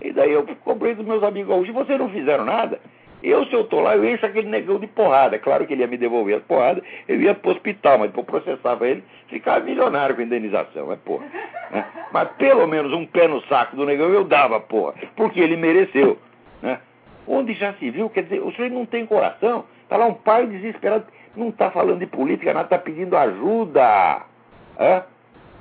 [0.00, 2.80] E daí eu cobrei dos meus amigos hoje, vocês não fizeram nada.
[3.24, 5.36] Eu, se eu estou lá, eu encho aquele negão de porrada.
[5.36, 8.10] É claro que ele ia me devolver as porradas, eu ia para o hospital, mas
[8.10, 11.24] depois processava ele, ficava milionário com indenização, é porra.
[11.70, 11.86] Né?
[12.12, 16.18] Mas pelo menos um pé no saco do negão eu dava, porra, porque ele mereceu.
[16.60, 16.78] Né?
[17.26, 19.64] Onde já se viu, quer dizer, o senhor não tem coração.
[19.84, 21.06] Está lá um pai desesperado
[21.36, 24.22] não está falando de política, nada, está pedindo ajuda.
[24.78, 25.02] É?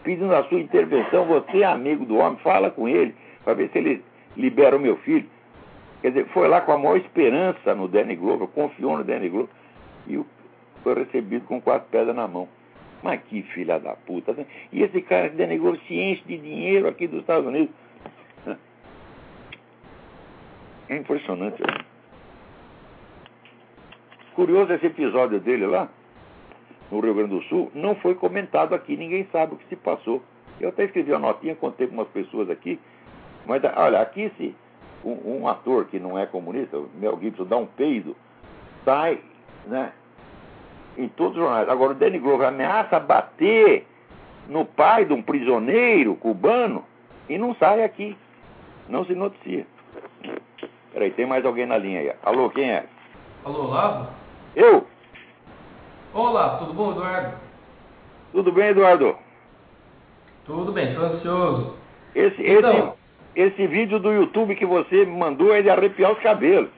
[0.03, 1.25] Pedindo a sua intervenção.
[1.25, 4.03] Você é amigo do homem, fala com ele, para ver se ele
[4.35, 5.27] libera o meu filho.
[6.03, 9.49] Quer dizer, foi lá com a maior esperança no Danny Glover, confiou no Danny Glover,
[10.05, 10.21] e
[10.83, 12.49] foi recebido com quatro pedras na mão.
[13.01, 14.33] Mas que filha da puta.
[14.33, 14.45] Né?
[14.73, 17.73] E esse cara, Danny Glover, se enche de dinheiro aqui dos Estados Unidos.
[20.89, 21.61] É impressionante.
[21.61, 21.85] Né?
[24.35, 25.87] Curioso esse episódio dele lá,
[26.91, 30.21] no Rio Grande do Sul, não foi comentado aqui, ninguém sabe o que se passou.
[30.59, 32.77] Eu até escrevi uma notinha, contei com umas pessoas aqui,
[33.45, 34.53] mas olha, aqui se
[35.03, 38.15] um, um ator que não é comunista, o Mel Gibson, dá um peido,
[38.85, 39.19] sai,
[39.65, 39.91] né,
[40.97, 41.69] em todos os jornais.
[41.69, 43.85] Agora, o Danny Glover ameaça bater
[44.47, 46.85] no pai de um prisioneiro cubano
[47.29, 48.17] e não sai aqui.
[48.89, 49.65] Não se noticia.
[50.91, 52.11] Peraí, tem mais alguém na linha aí.
[52.23, 52.85] Alô, quem é?
[53.45, 54.09] Alô, Olavo?
[54.55, 54.85] Eu?
[56.13, 57.37] Olá, tudo bom, Eduardo?
[58.31, 59.15] Tudo bem, Eduardo?
[60.45, 61.75] Tudo bem, estou ansioso.
[62.13, 62.92] Esse, então,
[63.35, 66.69] esse, vídeo do YouTube que você mandou é de arrepiar os cabelos.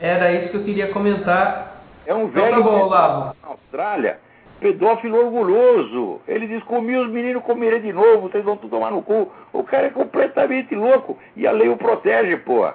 [0.00, 1.82] Era isso que eu queria comentar.
[2.06, 3.36] É um velho então, tá bom, Olavo.
[3.42, 4.18] na Austrália,
[4.60, 6.20] pedófilo orgulhoso.
[6.26, 9.30] Ele diz, comi os meninos, comerei de novo, vocês vão tudo tomar no cu.
[9.52, 12.70] O cara é completamente louco e a lei o protege, pô.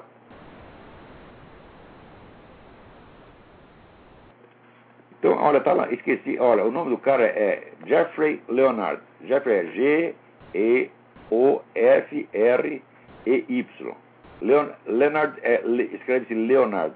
[5.19, 6.37] Então, olha, tá lá, esqueci.
[6.37, 9.01] Olha, o nome do cara é Jeffrey Leonard.
[9.23, 9.63] Jeffrey é
[13.25, 13.95] G-E-O-F-R-E-Y.
[14.41, 15.61] Leon, Leonard, é,
[15.93, 16.93] escreve-se Leonard.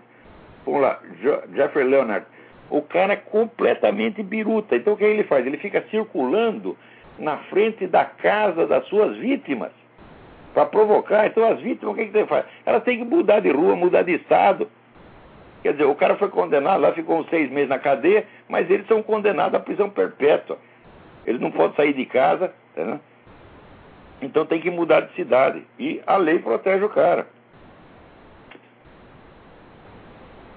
[0.66, 2.26] Vamos lá, jo, Jeffrey Leonard.
[2.70, 4.76] O cara é completamente biruta.
[4.76, 5.46] Então, o que ele faz?
[5.46, 6.78] Ele fica circulando
[7.18, 9.72] na frente da casa das suas vítimas
[10.54, 11.26] para provocar.
[11.28, 12.46] Então, as vítimas, o que, que ele faz?
[12.66, 14.68] Elas têm que mudar de rua, mudar de estado
[15.68, 18.88] Quer dizer, o cara foi condenado lá, ficou uns seis meses na cadeia, mas eles
[18.88, 20.58] são condenados à prisão perpétua.
[21.26, 23.00] Eles não podem sair de casa, né?
[24.22, 25.64] Então tem que mudar de cidade.
[25.78, 27.28] E a lei protege o cara.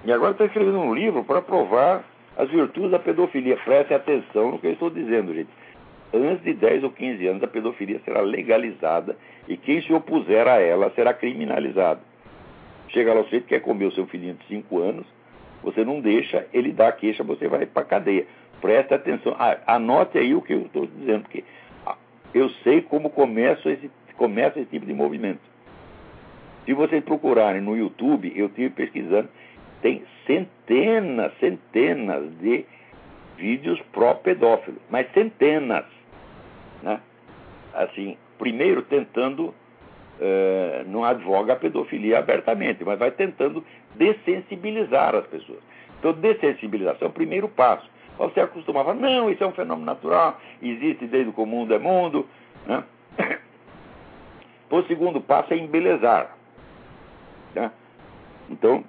[0.04, 2.04] E agora está escrevendo um livro para provar
[2.36, 3.56] as virtudes da pedofilia.
[3.56, 5.50] Preste atenção no que eu estou dizendo, gente.
[6.12, 10.58] Antes de 10 ou 15 anos, a pedofilia será legalizada e quem se opuser a
[10.58, 12.00] ela será criminalizado.
[12.88, 15.06] Chega lá, você quer comer o seu filhinho de 5 anos,
[15.62, 18.26] você não deixa, ele dá a queixa, você vai para a cadeia.
[18.60, 19.36] Presta atenção,
[19.66, 21.44] anote aí o que eu estou dizendo, porque
[22.34, 25.40] eu sei como começa esse, começa esse tipo de movimento.
[26.64, 29.28] Se vocês procurarem no YouTube, eu estive pesquisando,
[29.82, 32.64] tem centenas, centenas de
[33.36, 35.84] vídeos pró-pedófilo, mas centenas.
[36.82, 37.00] Né?
[37.72, 39.54] Assim, primeiro tentando
[40.20, 43.64] é, não advoga a pedofilia abertamente, mas vai tentando
[43.96, 45.60] dessensibilizar as pessoas.
[45.98, 47.88] Então, dessensibilização é o primeiro passo.
[48.18, 52.26] Você acostumava, não, isso é um fenômeno natural, existe desde que o mundo é mundo.
[52.66, 52.84] Né?
[54.70, 56.36] O segundo passo é embelezar.
[57.56, 57.72] Né?
[58.48, 58.84] Então,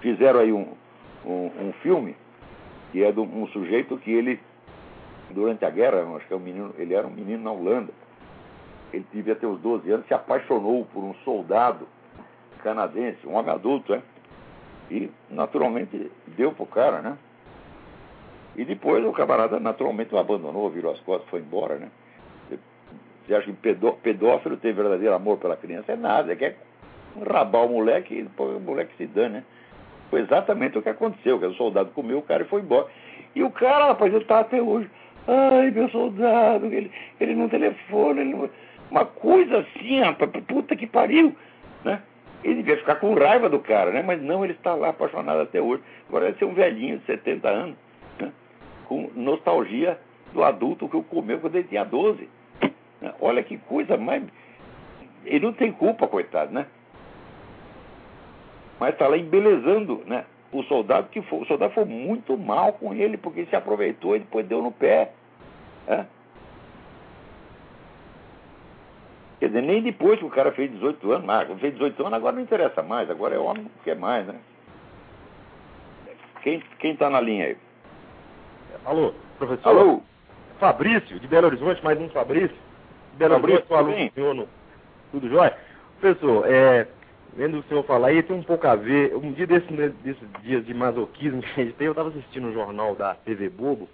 [0.00, 0.72] fizeram aí um,
[1.24, 2.14] um, um, filme
[2.92, 4.38] que é de um sujeito que ele,
[5.30, 7.92] durante a guerra, acho que é um menino, ele era um menino na Holanda,
[8.92, 11.88] ele devia ter uns 12 anos, se apaixonou por um soldado
[12.62, 14.02] canadense, um homem adulto, né?
[14.90, 17.16] E naturalmente deu pro cara, né?
[18.56, 21.88] E depois o camarada naturalmente o abandonou, virou as costas, foi embora, né?
[23.26, 25.92] Você acha que pedó, pedófilo tem verdadeiro amor pela criança?
[25.92, 26.56] É nada, é que é
[27.28, 29.44] rabar o moleque e o moleque se dane, né?
[30.10, 32.88] Foi exatamente o que aconteceu, que o soldado comeu o cara e foi embora.
[33.34, 34.90] E o cara, rapaz, ele tá até hoje.
[35.28, 36.90] Ai, meu soldado, ele,
[37.20, 38.50] ele não telefona, ele não
[38.90, 41.34] uma coisa assim, rapaz, puta que pariu,
[41.84, 42.02] né?
[42.42, 44.02] Ele devia ficar com raiva do cara, né?
[44.02, 45.82] Mas não, ele está lá apaixonado até hoje.
[46.08, 47.76] Agora deve ser um velhinho de 70 anos?
[48.90, 49.96] Com nostalgia
[50.32, 52.28] do adulto que eu comeu quando ele tinha 12.
[53.00, 53.14] Né?
[53.20, 54.24] Olha que coisa mais.
[55.24, 56.66] Ele não tem culpa, coitado, né?
[58.80, 60.24] Mas está lá embelezando, né?
[60.50, 64.16] O soldado que foi, o soldado foi muito mal com ele, porque ele se aproveitou
[64.16, 65.12] e depois deu no pé.
[65.86, 66.06] Né?
[69.38, 72.34] Quer dizer, nem depois que o cara fez 18 anos, mas fez 18 anos agora
[72.34, 74.40] não interessa mais, agora é homem que quer mais, né?
[76.42, 77.69] Quem, quem tá na linha aí?
[78.84, 79.68] Alô, professor?
[79.68, 80.02] Alô?
[80.58, 82.56] Fabrício, de Belo Horizonte, mais um Fabrício.
[83.12, 84.48] De Belo Fabrício, Horizonte, aluno, senhor, no,
[85.12, 85.56] tudo jóia?
[86.00, 86.86] Professor, é,
[87.34, 89.14] vendo o senhor falar aí, tem um pouco a ver.
[89.14, 89.68] Um dia desses,
[90.02, 93.48] desses dias de masoquismo que a gente tem, eu estava assistindo um jornal da TV
[93.48, 93.88] Bobo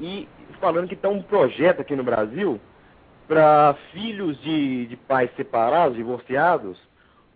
[0.00, 0.28] e
[0.60, 2.60] falando que está um projeto aqui no Brasil
[3.26, 6.78] para filhos de, de pais separados, divorciados,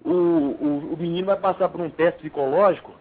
[0.04, 2.92] o, o, o, menino vai passar por um teste psicológico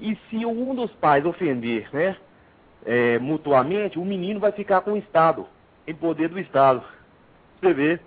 [0.00, 2.16] e se um dos pais ofender né,
[2.84, 5.46] é, mutuamente, o menino vai ficar com o Estado,
[5.86, 6.82] em poder do Estado.
[7.60, 8.00] Você vê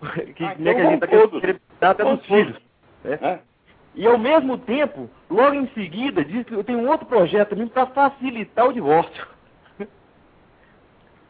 [0.34, 2.56] que, ah, como é que a gente está querendo até dos filhos.
[3.04, 3.18] Né?
[3.22, 3.38] É.
[3.94, 7.86] E ao mesmo tempo, logo em seguida, diz que tem um outro projeto também para
[7.86, 9.26] facilitar o divórcio.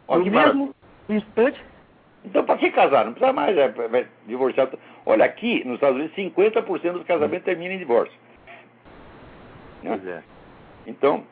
[0.08, 0.74] no mesmo
[1.08, 1.58] instante,
[2.24, 3.04] então, para que casar?
[3.04, 4.68] Não precisa mais é, é, divorciar.
[5.06, 8.14] Olha, aqui nos Estados Unidos, 50% dos casamentos terminam em divórcio.
[9.82, 10.22] Pois é.
[10.86, 11.24] Então,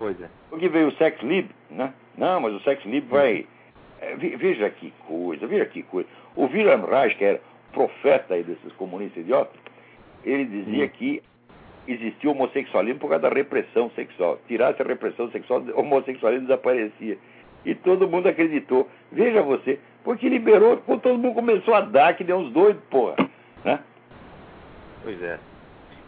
[0.00, 0.28] pois é.
[0.58, 1.92] que veio o sex lib, né?
[2.16, 3.46] Não, mas o sex lib vai.
[4.00, 6.08] É, veja que coisa, veja que coisa.
[6.34, 7.40] O Wilhelm Reich, que era
[7.72, 9.60] profeta aí desses comunistas idiotas,
[10.24, 10.88] ele dizia hum.
[10.88, 11.22] que
[11.86, 14.38] existia homossexualismo por causa da repressão sexual.
[14.48, 17.18] Tirasse a repressão sexual, o homossexualismo desaparecia.
[17.64, 18.88] E todo mundo acreditou.
[19.12, 23.16] Veja você, porque liberou, todo mundo começou a dar, que deu uns doidos, porra.
[23.64, 23.78] Né?
[25.02, 25.38] Pois é.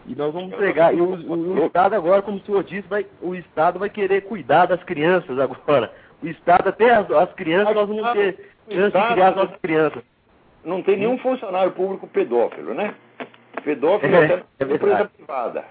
[0.05, 0.93] E nós vamos entregar.
[0.93, 4.65] E o, o, Estado agora, como o senhor disse, vai, o Estado vai querer cuidar
[4.65, 5.91] das crianças agora.
[6.21, 10.03] O Estado, até as, as crianças, nós vamos ter chance de criar as nossas crianças.
[10.63, 12.93] Não tem nenhum funcionário público pedófilo, né?
[13.63, 15.65] Pedófilo é, até é empresa privada.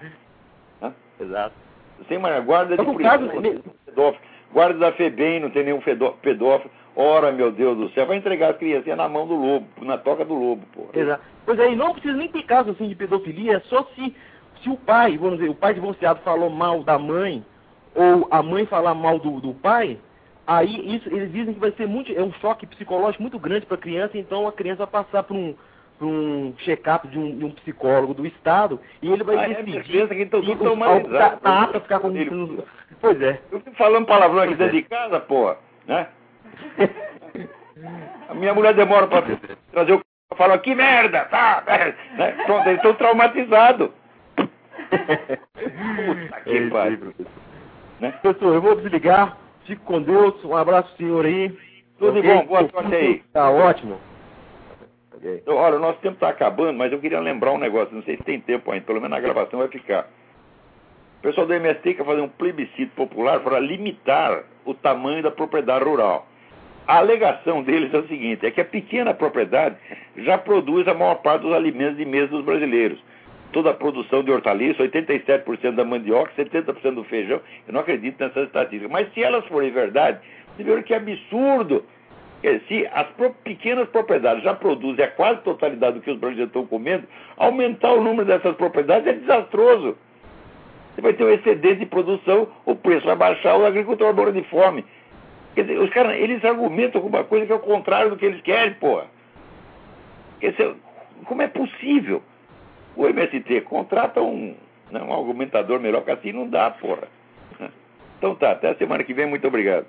[0.81, 0.93] Né?
[1.19, 1.55] Exato.
[2.07, 3.29] Sem mais guarda de polícia, caso,
[3.85, 4.23] pedófilo.
[4.51, 5.81] Guarda da FEBEM não tem nenhum
[6.21, 6.71] pedófilo.
[6.95, 10.23] Ora, meu Deus do céu, vai entregar as crianças na mão do lobo, na toca
[10.23, 10.87] do lobo, pô.
[10.93, 11.23] Exato.
[11.45, 14.15] Pois é, e não precisa nem ter caso assim de pedofilia, é só se,
[14.61, 17.43] se o pai, vamos dizer, o pai divorciado falou mal da mãe,
[17.95, 19.97] ou a mãe falar mal do, do pai,
[20.45, 23.75] aí isso, eles dizem que vai ser muito, é um choque psicológico muito grande para
[23.75, 25.55] a criança, então a criança vai passar por um,
[25.97, 29.63] por um check-up de, um, de um, psicólogo do Estado e ele vai ah, é
[29.63, 32.13] decidir é que então, se tá, tá apto a ficar com...
[33.01, 33.41] Pois é.
[33.51, 34.81] Eu fico falando palavrão aqui dentro é.
[34.81, 36.07] de casa, porra, né?
[38.29, 39.23] A minha mulher demora para
[39.71, 40.03] trazer o c...
[40.35, 41.63] falo, que merda, tá?
[42.17, 42.31] Né?
[42.45, 43.89] Pronto, eles estão traumatizados.
[44.89, 47.13] Puta que é pariu.
[47.99, 48.11] Né?
[48.21, 49.37] Professor, eu vou desligar.
[49.65, 50.43] Fique com Deus.
[50.43, 51.57] Um abraço, senhor aí.
[51.97, 52.33] Tudo okay.
[52.33, 53.23] bom, boa sorte aí.
[53.33, 53.99] Tá ótimo.
[55.23, 57.95] Então, olha, o nosso tempo está acabando, mas eu queria lembrar um negócio.
[57.95, 60.09] Não sei se tem tempo ainda, pelo menos na gravação vai ficar.
[61.19, 65.85] O pessoal do MST quer fazer um plebiscito popular para limitar o tamanho da propriedade
[65.85, 66.27] rural.
[66.87, 69.75] A alegação deles é o seguinte: é que a pequena propriedade
[70.17, 72.99] já produz a maior parte dos alimentos de mesa dos brasileiros.
[73.51, 77.39] Toda a produção de hortaliças, 87% da mandioca, 70% do feijão.
[77.67, 78.91] Eu não acredito nessas estatísticas.
[78.91, 80.19] Mas se elas forem verdade,
[80.57, 81.85] você vê que absurdo.
[82.67, 83.07] Se as
[83.43, 87.07] pequenas propriedades já produzem a quase totalidade do que os brasileiros estão comendo,
[87.37, 89.95] aumentar o número dessas propriedades é desastroso.
[90.93, 94.41] Você vai ter um excedente de produção, o preço vai baixar, o agricultor vai morrer
[94.41, 94.83] de fome.
[95.55, 98.41] Quer dizer, os caras, eles argumentam alguma coisa que é o contrário do que eles
[98.41, 99.05] querem, porra.
[100.39, 100.75] Quer dizer,
[101.25, 102.21] como é possível?
[102.95, 104.55] O MST contrata um,
[104.91, 107.07] né, um argumentador melhor que assim, não dá, porra.
[108.17, 109.85] Então tá, até a semana que vem, muito obrigado.